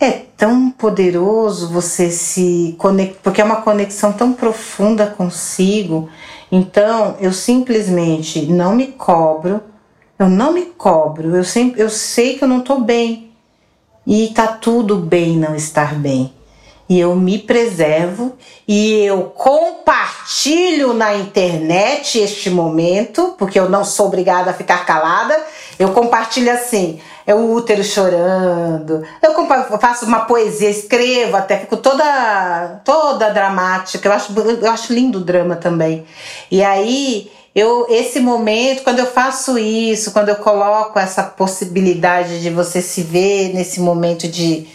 é 0.00 0.10
tão 0.36 0.70
poderoso 0.70 1.68
você 1.68 2.10
se 2.10 2.74
conectar, 2.78 3.18
porque 3.22 3.40
é 3.40 3.44
uma 3.44 3.62
conexão 3.62 4.12
tão 4.12 4.32
profunda 4.32 5.06
consigo. 5.06 6.08
Então, 6.50 7.16
eu 7.20 7.32
simplesmente 7.32 8.46
não 8.46 8.76
me 8.76 8.88
cobro, 8.88 9.60
eu 10.18 10.28
não 10.28 10.52
me 10.52 10.66
cobro, 10.66 11.36
eu, 11.36 11.44
sempre, 11.44 11.82
eu 11.82 11.90
sei 11.90 12.38
que 12.38 12.44
eu 12.44 12.48
não 12.48 12.60
tô 12.60 12.80
bem. 12.80 13.32
E 14.06 14.28
tá 14.28 14.46
tudo 14.46 14.96
bem 14.96 15.36
não 15.36 15.54
estar 15.54 15.94
bem. 15.94 16.32
E 16.88 16.98
eu 16.98 17.14
me 17.14 17.38
preservo 17.38 18.34
e 18.66 19.04
eu 19.04 19.24
compartilho 19.24 20.94
na 20.94 21.14
internet 21.14 22.18
este 22.18 22.48
momento, 22.48 23.34
porque 23.38 23.60
eu 23.60 23.68
não 23.68 23.84
sou 23.84 24.06
obrigada 24.06 24.50
a 24.50 24.54
ficar 24.54 24.86
calada. 24.86 25.38
Eu 25.78 25.90
compartilho 25.90 26.50
assim: 26.50 26.98
é 27.28 27.34
o 27.34 27.52
útero 27.52 27.84
chorando. 27.84 29.04
Eu 29.22 29.78
faço 29.78 30.06
uma 30.06 30.20
poesia, 30.20 30.70
escrevo 30.70 31.36
até, 31.36 31.58
fico 31.58 31.76
toda, 31.76 32.80
toda 32.82 33.28
dramática. 33.28 34.08
Eu 34.08 34.12
acho, 34.12 34.32
eu 34.62 34.70
acho 34.70 34.94
lindo 34.94 35.18
o 35.18 35.24
drama 35.24 35.54
também. 35.54 36.06
E 36.50 36.64
aí, 36.64 37.30
eu, 37.54 37.86
esse 37.90 38.18
momento, 38.18 38.82
quando 38.82 39.00
eu 39.00 39.06
faço 39.06 39.58
isso, 39.58 40.12
quando 40.12 40.30
eu 40.30 40.36
coloco 40.36 40.98
essa 40.98 41.22
possibilidade 41.22 42.40
de 42.40 42.48
você 42.48 42.80
se 42.80 43.02
ver 43.02 43.52
nesse 43.52 43.78
momento 43.78 44.26
de, 44.26 44.66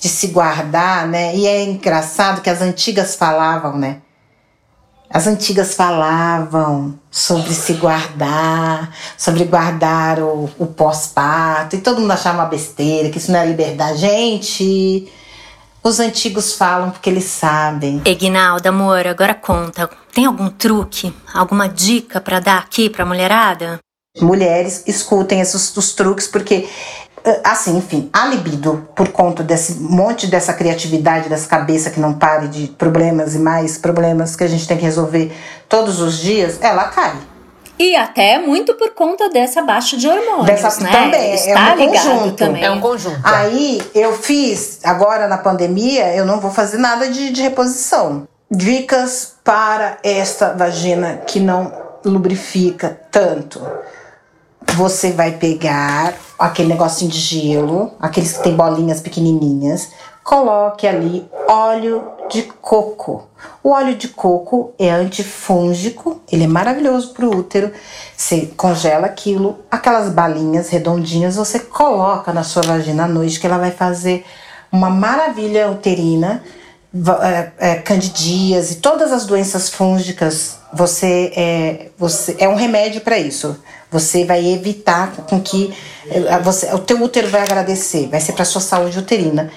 de 0.00 0.08
se 0.08 0.26
guardar, 0.26 1.06
né? 1.06 1.36
E 1.36 1.46
é 1.46 1.62
engraçado 1.62 2.42
que 2.42 2.50
as 2.50 2.60
antigas 2.60 3.14
falavam, 3.14 3.78
né? 3.78 3.98
As 5.12 5.26
antigas 5.26 5.74
falavam 5.74 6.98
sobre 7.10 7.52
se 7.52 7.74
guardar, 7.74 8.96
sobre 9.18 9.44
guardar 9.44 10.18
o, 10.18 10.48
o 10.58 10.66
pós-parto, 10.66 11.76
e 11.76 11.80
todo 11.80 12.00
mundo 12.00 12.12
achava 12.12 12.38
uma 12.38 12.48
besteira, 12.48 13.10
que 13.10 13.18
isso 13.18 13.30
não 13.30 13.38
é 13.38 13.44
liberdade. 13.44 13.98
Gente, 13.98 15.12
os 15.84 16.00
antigos 16.00 16.54
falam 16.54 16.90
porque 16.90 17.10
eles 17.10 17.24
sabem. 17.24 18.00
Eginalda, 18.06 18.70
amor, 18.70 19.06
agora 19.06 19.34
conta. 19.34 19.90
Tem 20.14 20.24
algum 20.24 20.48
truque, 20.48 21.14
alguma 21.34 21.68
dica 21.68 22.18
para 22.18 22.40
dar 22.40 22.58
aqui 22.58 22.88
pra 22.88 23.04
mulherada? 23.04 23.80
Mulheres, 24.18 24.84
escutem 24.86 25.40
esses 25.40 25.76
os 25.76 25.92
truques, 25.92 26.26
porque 26.26 26.68
assim, 27.44 27.76
enfim, 27.76 28.10
a 28.12 28.26
libido, 28.26 28.88
por 28.94 29.08
conta 29.08 29.42
desse 29.42 29.74
monte 29.74 30.26
dessa 30.26 30.52
criatividade 30.52 31.28
dessa 31.28 31.48
cabeça 31.48 31.90
que 31.90 32.00
não 32.00 32.14
pare 32.14 32.48
de 32.48 32.66
problemas 32.66 33.34
e 33.34 33.38
mais 33.38 33.78
problemas 33.78 34.34
que 34.34 34.44
a 34.44 34.48
gente 34.48 34.66
tem 34.66 34.76
que 34.76 34.84
resolver 34.84 35.32
todos 35.68 36.00
os 36.00 36.18
dias, 36.18 36.58
ela 36.60 36.84
cai. 36.84 37.14
E 37.78 37.96
até 37.96 38.38
muito 38.38 38.74
por 38.74 38.90
conta 38.90 39.28
dessa 39.28 39.62
baixa 39.62 39.96
de 39.96 40.06
hormônios, 40.06 40.46
dessa, 40.46 40.82
né? 40.82 40.90
Também, 40.90 41.34
Está 41.34 41.70
é 41.70 41.74
um 41.74 41.88
conjunto. 41.88 42.36
Também. 42.36 42.64
É 42.64 42.70
um 42.70 42.80
conjunto. 42.80 43.20
Aí 43.24 43.82
eu 43.94 44.12
fiz, 44.12 44.80
agora 44.84 45.26
na 45.26 45.38
pandemia, 45.38 46.14
eu 46.14 46.24
não 46.24 46.38
vou 46.38 46.50
fazer 46.50 46.78
nada 46.78 47.08
de, 47.08 47.30
de 47.30 47.42
reposição. 47.42 48.28
Dicas 48.50 49.34
para 49.42 49.96
esta 50.02 50.52
vagina 50.52 51.22
que 51.26 51.40
não 51.40 51.72
lubrifica 52.04 53.00
tanto 53.10 53.60
você 54.74 55.12
vai 55.12 55.32
pegar 55.32 56.14
aquele 56.38 56.68
negocinho 56.68 57.10
de 57.10 57.18
gelo, 57.18 57.92
aqueles 58.00 58.36
que 58.36 58.42
tem 58.42 58.56
bolinhas 58.56 59.00
pequenininhas, 59.00 59.90
coloque 60.24 60.86
ali 60.86 61.28
óleo 61.48 62.04
de 62.30 62.42
coco. 62.42 63.28
O 63.62 63.70
óleo 63.70 63.94
de 63.96 64.08
coco 64.08 64.72
é 64.78 64.90
antifúngico, 64.90 66.20
ele 66.30 66.44
é 66.44 66.48
maravilhoso 66.48 67.12
para 67.12 67.26
o 67.26 67.36
útero. 67.36 67.72
Você 68.16 68.46
congela 68.56 69.06
aquilo, 69.06 69.58
aquelas 69.70 70.08
balinhas 70.10 70.68
redondinhas 70.68 71.36
você 71.36 71.58
coloca 71.58 72.32
na 72.32 72.42
sua 72.42 72.62
vagina 72.62 73.04
à 73.04 73.08
noite, 73.08 73.38
que 73.38 73.46
ela 73.46 73.58
vai 73.58 73.70
fazer 73.70 74.24
uma 74.70 74.88
maravilha 74.88 75.70
uterina 75.70 76.42
é, 77.22 77.50
é, 77.58 77.74
candidíase, 77.76 78.76
todas 78.76 79.12
as 79.12 79.24
doenças 79.24 79.70
fúngicas, 79.70 80.58
você 80.72 81.32
é, 81.36 81.86
você 81.98 82.36
é 82.38 82.48
um 82.48 82.54
remédio 82.54 83.00
para 83.00 83.18
isso. 83.18 83.56
Você 83.90 84.24
vai 84.24 84.46
evitar 84.54 85.12
com 85.28 85.38
que 85.38 85.70
é, 86.08 86.38
você, 86.38 86.72
o 86.72 86.78
teu 86.78 86.98
útero 87.02 87.28
vai 87.28 87.42
agradecer, 87.42 88.08
vai 88.08 88.20
ser 88.20 88.32
para 88.32 88.42
sua 88.46 88.60
saúde 88.62 88.98
uterina. 88.98 89.52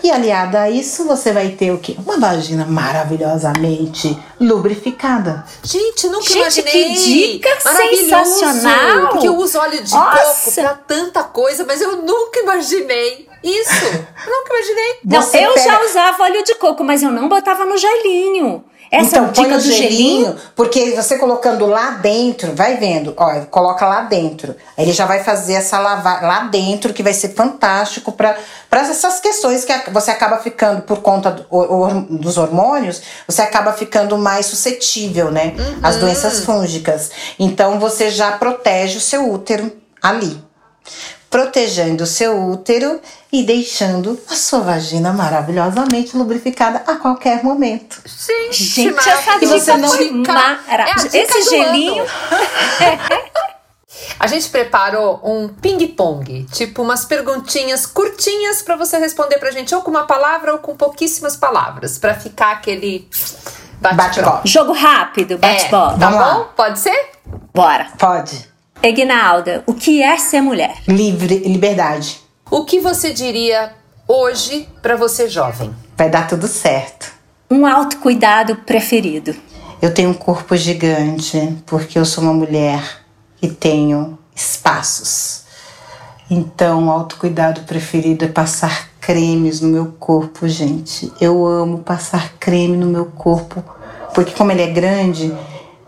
E 0.00 0.12
aliada 0.12 0.60
a 0.60 0.70
isso, 0.70 1.04
você 1.04 1.32
vai 1.32 1.48
ter 1.48 1.72
o 1.72 1.78
quê? 1.78 1.96
Uma 2.06 2.16
vagina 2.16 2.64
maravilhosamente 2.64 4.16
lubrificada. 4.40 5.44
Gente, 5.64 6.06
nunca 6.08 6.22
Gente, 6.22 6.36
imaginei. 6.60 6.72
que 6.72 6.94
dica 6.94 7.48
sensacional! 7.60 9.08
Porque 9.08 9.28
eu 9.28 9.36
uso 9.36 9.58
óleo 9.58 9.82
de 9.82 9.92
Nossa! 9.92 10.50
coco 10.50 10.54
pra 10.54 10.74
tanta 10.74 11.22
coisa, 11.24 11.64
mas 11.64 11.80
eu 11.80 11.96
nunca 12.02 12.40
imaginei 12.40 13.28
isso. 13.42 13.84
Eu 13.84 13.92
nunca 14.30 14.54
imaginei. 14.54 14.94
Não, 15.04 15.22
Você 15.22 15.38
eu 15.44 15.52
pega- 15.52 15.66
já 15.68 15.84
usava 15.84 16.22
óleo 16.24 16.44
de 16.44 16.54
coco, 16.54 16.84
mas 16.84 17.02
eu 17.02 17.10
não 17.10 17.28
botava 17.28 17.64
no 17.64 17.76
gelinho. 17.76 18.64
Essa 18.92 19.18
então, 19.18 19.28
põe 19.32 19.44
dica 19.44 19.56
do 19.56 19.62
gelinho, 19.76 20.36
porque 20.56 20.96
você 20.96 21.16
colocando 21.16 21.64
lá 21.64 21.92
dentro, 21.92 22.52
vai 22.56 22.76
vendo, 22.76 23.14
ó, 23.16 23.40
coloca 23.42 23.86
lá 23.86 24.00
dentro. 24.02 24.56
Aí 24.76 24.84
ele 24.84 24.92
já 24.92 25.06
vai 25.06 25.22
fazer 25.22 25.52
essa 25.52 25.78
lavagem 25.78 26.26
lá 26.26 26.40
dentro, 26.44 26.92
que 26.92 27.00
vai 27.02 27.12
ser 27.12 27.28
fantástico 27.28 28.10
para 28.10 28.36
essas 28.72 29.20
questões 29.20 29.64
que 29.64 29.72
você 29.92 30.10
acaba 30.10 30.38
ficando 30.38 30.82
por 30.82 30.98
conta 31.02 31.30
do- 31.30 31.46
o- 31.48 31.86
o- 31.86 32.00
dos 32.18 32.36
hormônios, 32.36 33.00
você 33.28 33.42
acaba 33.42 33.72
ficando 33.72 34.18
mais 34.18 34.46
suscetível, 34.46 35.30
né, 35.30 35.54
às 35.82 35.94
doenças 35.96 36.40
fúngicas. 36.44 37.10
Então 37.38 37.78
você 37.78 38.10
já 38.10 38.32
protege 38.32 38.98
o 38.98 39.00
seu 39.00 39.30
útero 39.32 39.70
ali. 40.02 40.42
Protegendo 41.30 42.02
o 42.02 42.06
seu 42.08 42.36
útero 42.50 43.00
e 43.32 43.44
deixando 43.44 44.20
a 44.28 44.34
sua 44.34 44.58
vagina 44.60 45.12
maravilhosamente 45.12 46.16
lubrificada 46.16 46.82
a 46.84 46.96
qualquer 46.96 47.44
momento. 47.44 48.02
Gente, 48.04 48.64
Gente, 48.64 49.08
essa 49.08 49.38
E 49.40 49.46
você 49.46 49.76
não- 49.76 49.96
Dica- 49.96 50.32
maravilhosa. 50.32 51.06
é 51.06 51.08
dica 51.22 51.38
Esse 51.38 51.50
gelinho-. 51.50 52.04
A 54.18 54.26
gente 54.26 54.48
preparou 54.50 55.20
um 55.24 55.48
ping-pong, 55.48 56.46
tipo 56.52 56.82
umas 56.82 57.04
perguntinhas 57.04 57.86
curtinhas 57.86 58.60
pra 58.60 58.76
você 58.76 58.98
responder 58.98 59.38
pra 59.38 59.50
gente, 59.50 59.74
ou 59.74 59.82
com 59.82 59.90
uma 59.90 60.06
palavra 60.06 60.52
ou 60.52 60.58
com 60.58 60.76
pouquíssimas 60.76 61.36
palavras, 61.36 61.96
pra 61.96 62.14
ficar 62.14 62.52
aquele 62.52 63.08
bate-bola. 63.80 63.94
Bate-bola. 64.08 64.40
jogo 64.44 64.72
rápido, 64.72 65.34
É, 65.34 65.36
bate-bola. 65.36 65.90
tá 65.92 65.96
Vamos 65.96 66.20
lá. 66.20 66.34
bom? 66.34 66.44
Pode 66.56 66.78
ser? 66.80 67.10
Bora. 67.54 67.88
Pode. 67.98 68.49
Egnalda, 68.82 69.62
o 69.66 69.74
que 69.74 70.02
é 70.02 70.16
ser 70.16 70.40
mulher? 70.40 70.74
Livre, 70.88 71.40
liberdade. 71.40 72.18
O 72.50 72.64
que 72.64 72.80
você 72.80 73.12
diria 73.12 73.74
hoje 74.08 74.66
pra 74.80 74.96
você 74.96 75.28
jovem? 75.28 75.74
Vai 75.98 76.08
dar 76.08 76.26
tudo 76.26 76.48
certo. 76.48 77.12
Um 77.50 77.66
autocuidado 77.66 78.56
preferido. 78.56 79.36
Eu 79.82 79.92
tenho 79.92 80.08
um 80.08 80.14
corpo 80.14 80.56
gigante 80.56 81.58
porque 81.66 81.98
eu 81.98 82.06
sou 82.06 82.24
uma 82.24 82.32
mulher 82.32 82.82
e 83.42 83.48
tenho 83.48 84.18
espaços. 84.34 85.42
Então, 86.30 86.86
o 86.86 86.90
autocuidado 86.90 87.60
preferido 87.62 88.24
é 88.24 88.28
passar 88.28 88.88
cremes 88.98 89.60
no 89.60 89.68
meu 89.68 89.92
corpo, 89.98 90.48
gente. 90.48 91.12
Eu 91.20 91.46
amo 91.46 91.80
passar 91.80 92.32
creme 92.40 92.78
no 92.78 92.86
meu 92.86 93.04
corpo 93.04 93.62
porque, 94.14 94.32
como 94.32 94.50
ele 94.52 94.62
é 94.62 94.68
grande, 94.68 95.34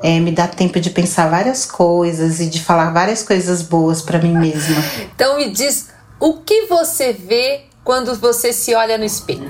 é, 0.02 0.18
me 0.18 0.32
dá 0.32 0.46
tempo 0.48 0.80
de 0.80 0.90
pensar 0.90 1.30
várias 1.30 1.64
coisas 1.64 2.40
e 2.40 2.46
de 2.46 2.62
falar 2.62 2.90
várias 2.90 3.22
coisas 3.22 3.62
boas 3.62 4.02
pra 4.02 4.18
mim 4.18 4.32
mesma. 4.32 4.82
Então 5.14 5.36
me 5.36 5.50
diz, 5.50 5.88
o 6.18 6.34
que 6.38 6.66
você 6.66 7.12
vê 7.12 7.62
quando 7.84 8.14
você 8.14 8.52
se 8.52 8.74
olha 8.74 8.98
no 8.98 9.04
espelho? 9.04 9.48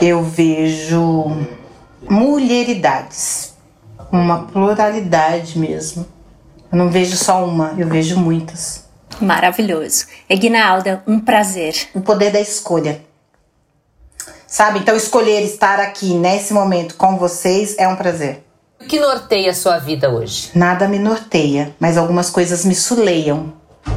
eu 0.00 0.22
vejo 0.22 1.46
mulheridades, 2.08 3.54
uma 4.10 4.44
pluralidade 4.46 5.58
mesmo. 5.58 6.06
Eu 6.70 6.78
não 6.78 6.90
vejo 6.90 7.16
só 7.16 7.44
uma, 7.44 7.74
eu 7.78 7.88
vejo 7.88 8.18
muitas. 8.18 8.84
Maravilhoso. 9.20 10.06
Egnalda, 10.28 11.02
um 11.06 11.20
prazer. 11.20 11.88
O 11.94 12.00
poder 12.00 12.32
da 12.32 12.40
escolha. 12.40 13.00
Sabe? 14.46 14.80
Então, 14.80 14.96
escolher 14.96 15.42
estar 15.42 15.80
aqui 15.80 16.14
nesse 16.14 16.52
momento 16.52 16.96
com 16.96 17.16
vocês 17.16 17.76
é 17.78 17.88
um 17.88 17.96
prazer. 17.96 18.45
O 18.86 18.88
que 18.88 19.00
norteia 19.00 19.50
a 19.50 19.54
sua 19.54 19.78
vida 19.78 20.08
hoje? 20.08 20.50
Nada 20.54 20.86
me 20.86 20.96
norteia, 20.96 21.74
mas 21.80 21.98
algumas 21.98 22.30
coisas 22.30 22.64
me 22.64 22.72
suleiam, 22.72 23.52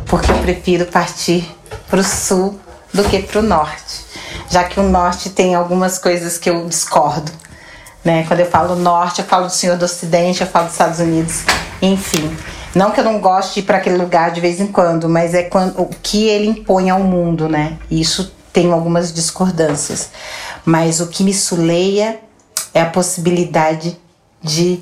porque 0.08 0.32
eu 0.32 0.38
prefiro 0.40 0.88
partir 0.88 1.48
pro 1.88 2.04
sul 2.04 2.60
do 2.92 3.04
que 3.04 3.22
pro 3.22 3.44
norte, 3.44 4.04
já 4.50 4.64
que 4.64 4.80
o 4.80 4.84
norte 4.90 5.30
tem 5.30 5.54
algumas 5.54 6.00
coisas 6.00 6.40
que 6.40 6.50
eu 6.50 6.66
discordo. 6.68 7.32
Né? 8.04 8.26
Quando 8.28 8.40
eu 8.40 8.48
falo 8.48 8.76
norte, 8.76 9.22
eu 9.22 9.28
falo 9.28 9.46
do 9.46 9.52
senhor 9.52 9.78
do 9.78 9.86
ocidente, 9.86 10.42
eu 10.42 10.48
falo 10.48 10.66
dos 10.66 10.74
Estados 10.74 10.98
Unidos, 10.98 11.44
enfim. 11.84 12.36
Não 12.74 12.90
que 12.90 13.00
eu 13.00 13.04
não 13.04 13.20
goste 13.20 13.54
de 13.54 13.60
ir 13.60 13.64
para 13.66 13.78
aquele 13.78 13.96
lugar 13.96 14.32
de 14.32 14.42
vez 14.42 14.60
em 14.60 14.66
quando, 14.66 15.08
mas 15.08 15.36
é 15.36 15.44
quando, 15.44 15.80
o 15.80 15.90
que 16.02 16.28
ele 16.28 16.48
impõe 16.48 16.90
ao 16.90 17.02
mundo, 17.02 17.48
né? 17.48 17.78
Isso 17.92 18.34
tem 18.52 18.72
algumas 18.72 19.14
discordâncias. 19.14 20.10
Mas 20.66 21.00
o 21.00 21.06
que 21.10 21.24
me 21.24 21.34
suleia 21.34 22.20
é 22.74 22.82
a 22.82 22.88
possibilidade 22.88 23.96
de 24.42 24.80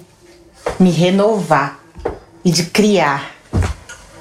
me 0.79 0.91
renovar 0.91 1.79
e 2.43 2.51
de 2.51 2.65
criar. 2.65 3.31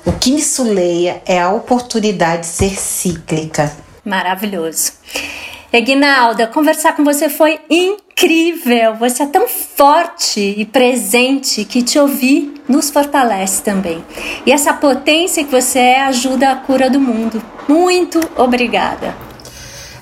O 0.05 0.13
que 0.13 0.31
me 0.31 0.43
suleia 0.43 1.23
é 1.27 1.41
a 1.41 1.51
oportunidade 1.51 2.43
de 2.43 2.49
ser 2.49 2.77
cíclica. 2.77 3.75
Maravilhoso. 4.05 4.93
Egnalda, 5.73 6.47
conversar 6.47 6.95
com 6.95 7.05
você 7.05 7.29
foi 7.29 7.61
incrível. 7.69 8.95
Você 8.95 9.25
é 9.25 9.27
tão 9.27 9.49
forte 9.49 10.41
e 10.41 10.65
presente 10.65 11.65
que 11.65 11.83
te 11.83 11.99
ouvir 11.99 12.63
nos 12.69 12.89
fortalece 12.89 13.63
também. 13.63 14.03
E 14.47 14.53
essa 14.53 14.73
potência 14.73 15.45
que 15.45 15.51
você 15.51 15.79
é 15.79 16.01
ajuda 16.03 16.51
a 16.51 16.57
cura 16.57 16.89
do 16.89 17.01
mundo. 17.01 17.43
Muito 17.69 18.21
obrigada. 18.37 19.15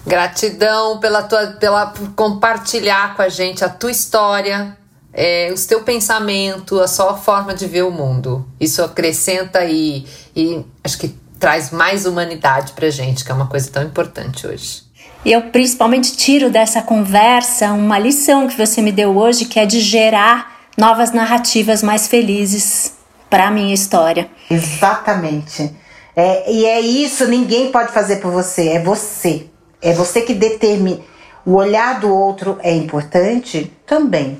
Gratidão 0.06 1.00
pela 1.00 1.22
tua, 1.22 1.46
pela 1.58 1.86
por 1.86 2.10
compartilhar 2.14 3.16
com 3.16 3.22
a 3.22 3.28
gente 3.28 3.64
a 3.64 3.68
tua 3.68 3.90
história, 3.90 4.76
é, 5.14 5.52
o 5.52 5.66
teu 5.66 5.82
pensamento, 5.82 6.80
a 6.80 6.88
sua 6.88 7.16
forma 7.16 7.54
de 7.54 7.66
ver 7.66 7.84
o 7.84 7.90
mundo. 7.90 8.44
Isso 8.60 8.82
acrescenta 8.82 9.64
e, 9.64 10.04
e 10.34 10.64
acho 10.82 10.98
que 10.98 11.14
traz 11.38 11.70
mais 11.70 12.04
humanidade 12.04 12.72
pra 12.72 12.90
gente, 12.90 13.24
que 13.24 13.30
é 13.30 13.34
uma 13.34 13.46
coisa 13.46 13.70
tão 13.70 13.82
importante 13.82 14.46
hoje. 14.46 14.82
E 15.24 15.32
eu 15.32 15.42
principalmente 15.42 16.16
tiro 16.16 16.50
dessa 16.50 16.82
conversa 16.82 17.72
uma 17.72 17.98
lição 17.98 18.46
que 18.46 18.56
você 18.56 18.82
me 18.82 18.92
deu 18.92 19.16
hoje, 19.16 19.46
que 19.46 19.58
é 19.58 19.64
de 19.64 19.80
gerar 19.80 20.52
novas 20.76 21.12
narrativas 21.12 21.82
mais 21.82 22.08
felizes 22.08 22.92
para 23.30 23.48
a 23.48 23.50
minha 23.50 23.72
história. 23.72 24.28
Exatamente. 24.50 25.74
É, 26.16 26.52
e 26.52 26.64
é 26.66 26.80
isso, 26.80 27.26
ninguém 27.26 27.72
pode 27.72 27.92
fazer 27.92 28.16
por 28.16 28.30
você, 28.30 28.68
é 28.68 28.82
você. 28.82 29.46
É 29.80 29.92
você 29.92 30.22
que 30.22 30.34
determina. 30.34 31.00
O 31.44 31.54
olhar 31.54 32.00
do 32.00 32.12
outro 32.14 32.58
é 32.62 32.74
importante 32.74 33.70
também, 33.86 34.38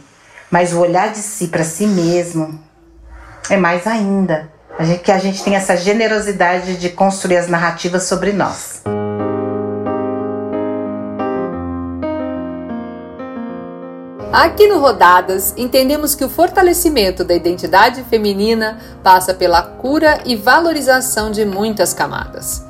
mas 0.55 0.73
o 0.73 0.79
olhar 0.79 1.11
de 1.11 1.19
si 1.19 1.49
para 1.49 1.64
si 1.64 1.85
mesmo 1.85 2.61
é 3.51 3.57
mais 3.57 3.88
ainda. 3.88 4.49
A 4.79 4.85
gente, 4.85 5.03
que 5.03 5.11
a 5.11 5.19
gente 5.19 5.43
tem 5.43 5.57
essa 5.57 5.77
generosidade 5.77 6.77
de 6.77 6.90
construir 6.90 7.38
as 7.38 7.49
narrativas 7.49 8.05
sobre 8.05 8.33
nós. 8.33 8.81
Aqui 14.33 14.69
no 14.69 14.79
Rodadas, 14.79 15.53
entendemos 15.57 16.14
que 16.14 16.25
o 16.25 16.31
fortalecimento 16.31 17.25
da 17.25 17.35
identidade 17.35 18.05
feminina 18.05 18.79
passa 19.03 19.35
pela 19.35 19.61
cura 19.61 20.21
e 20.25 20.37
valorização 20.37 21.33
de 21.33 21.45
muitas 21.45 21.93
camadas. 21.93 22.64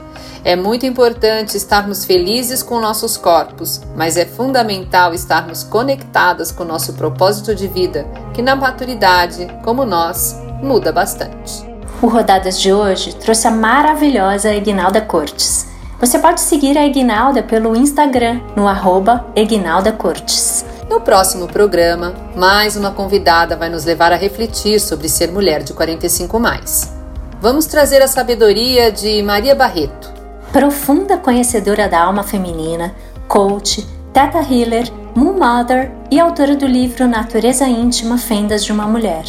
É 0.44 0.54
muito 0.54 0.84
importante 0.84 1.56
estarmos 1.56 2.04
felizes 2.04 2.62
com 2.62 2.78
nossos 2.78 3.16
corpos, 3.16 3.80
mas 3.96 4.18
é 4.18 4.26
fundamental 4.26 5.14
estarmos 5.14 5.62
conectadas 5.62 6.52
com 6.52 6.64
nosso 6.64 6.92
propósito 6.92 7.54
de 7.54 7.66
vida, 7.66 8.06
que 8.34 8.42
na 8.42 8.54
maturidade, 8.54 9.48
como 9.64 9.86
nós, 9.86 10.38
muda 10.62 10.92
bastante. 10.92 11.64
O 12.02 12.08
Rodadas 12.08 12.60
de 12.60 12.70
hoje 12.74 13.14
trouxe 13.14 13.48
a 13.48 13.50
maravilhosa 13.50 14.54
Egnalda 14.54 15.00
Cortes. 15.00 15.66
Você 15.98 16.18
pode 16.18 16.42
seguir 16.42 16.76
a 16.76 16.84
Egnalda 16.84 17.42
pelo 17.42 17.74
Instagram 17.74 18.42
no 18.54 18.68
arroba 18.68 19.24
Egnalda 19.34 19.92
Cortes. 19.92 20.66
No 20.90 21.00
próximo 21.00 21.48
programa, 21.48 22.14
mais 22.36 22.76
uma 22.76 22.90
convidada 22.90 23.56
vai 23.56 23.70
nos 23.70 23.86
levar 23.86 24.12
a 24.12 24.16
refletir 24.16 24.78
sobre 24.78 25.08
ser 25.08 25.32
mulher 25.32 25.62
de 25.62 25.72
45 25.72 26.38
mais. 26.38 26.92
Vamos 27.40 27.64
trazer 27.64 28.02
a 28.02 28.08
sabedoria 28.08 28.92
de 28.92 29.22
Maria 29.22 29.54
Barreto. 29.54 30.13
Profunda 30.54 31.18
conhecedora 31.18 31.88
da 31.88 32.00
alma 32.00 32.22
feminina, 32.22 32.94
coach, 33.26 33.84
teta 34.12 34.38
healer, 34.38 34.88
moon 35.12 35.32
mother 35.32 35.90
e 36.12 36.20
autora 36.20 36.54
do 36.54 36.64
livro 36.64 37.08
Natureza 37.08 37.66
Íntima 37.66 38.16
Fendas 38.18 38.64
de 38.64 38.70
uma 38.70 38.86
Mulher. 38.86 39.24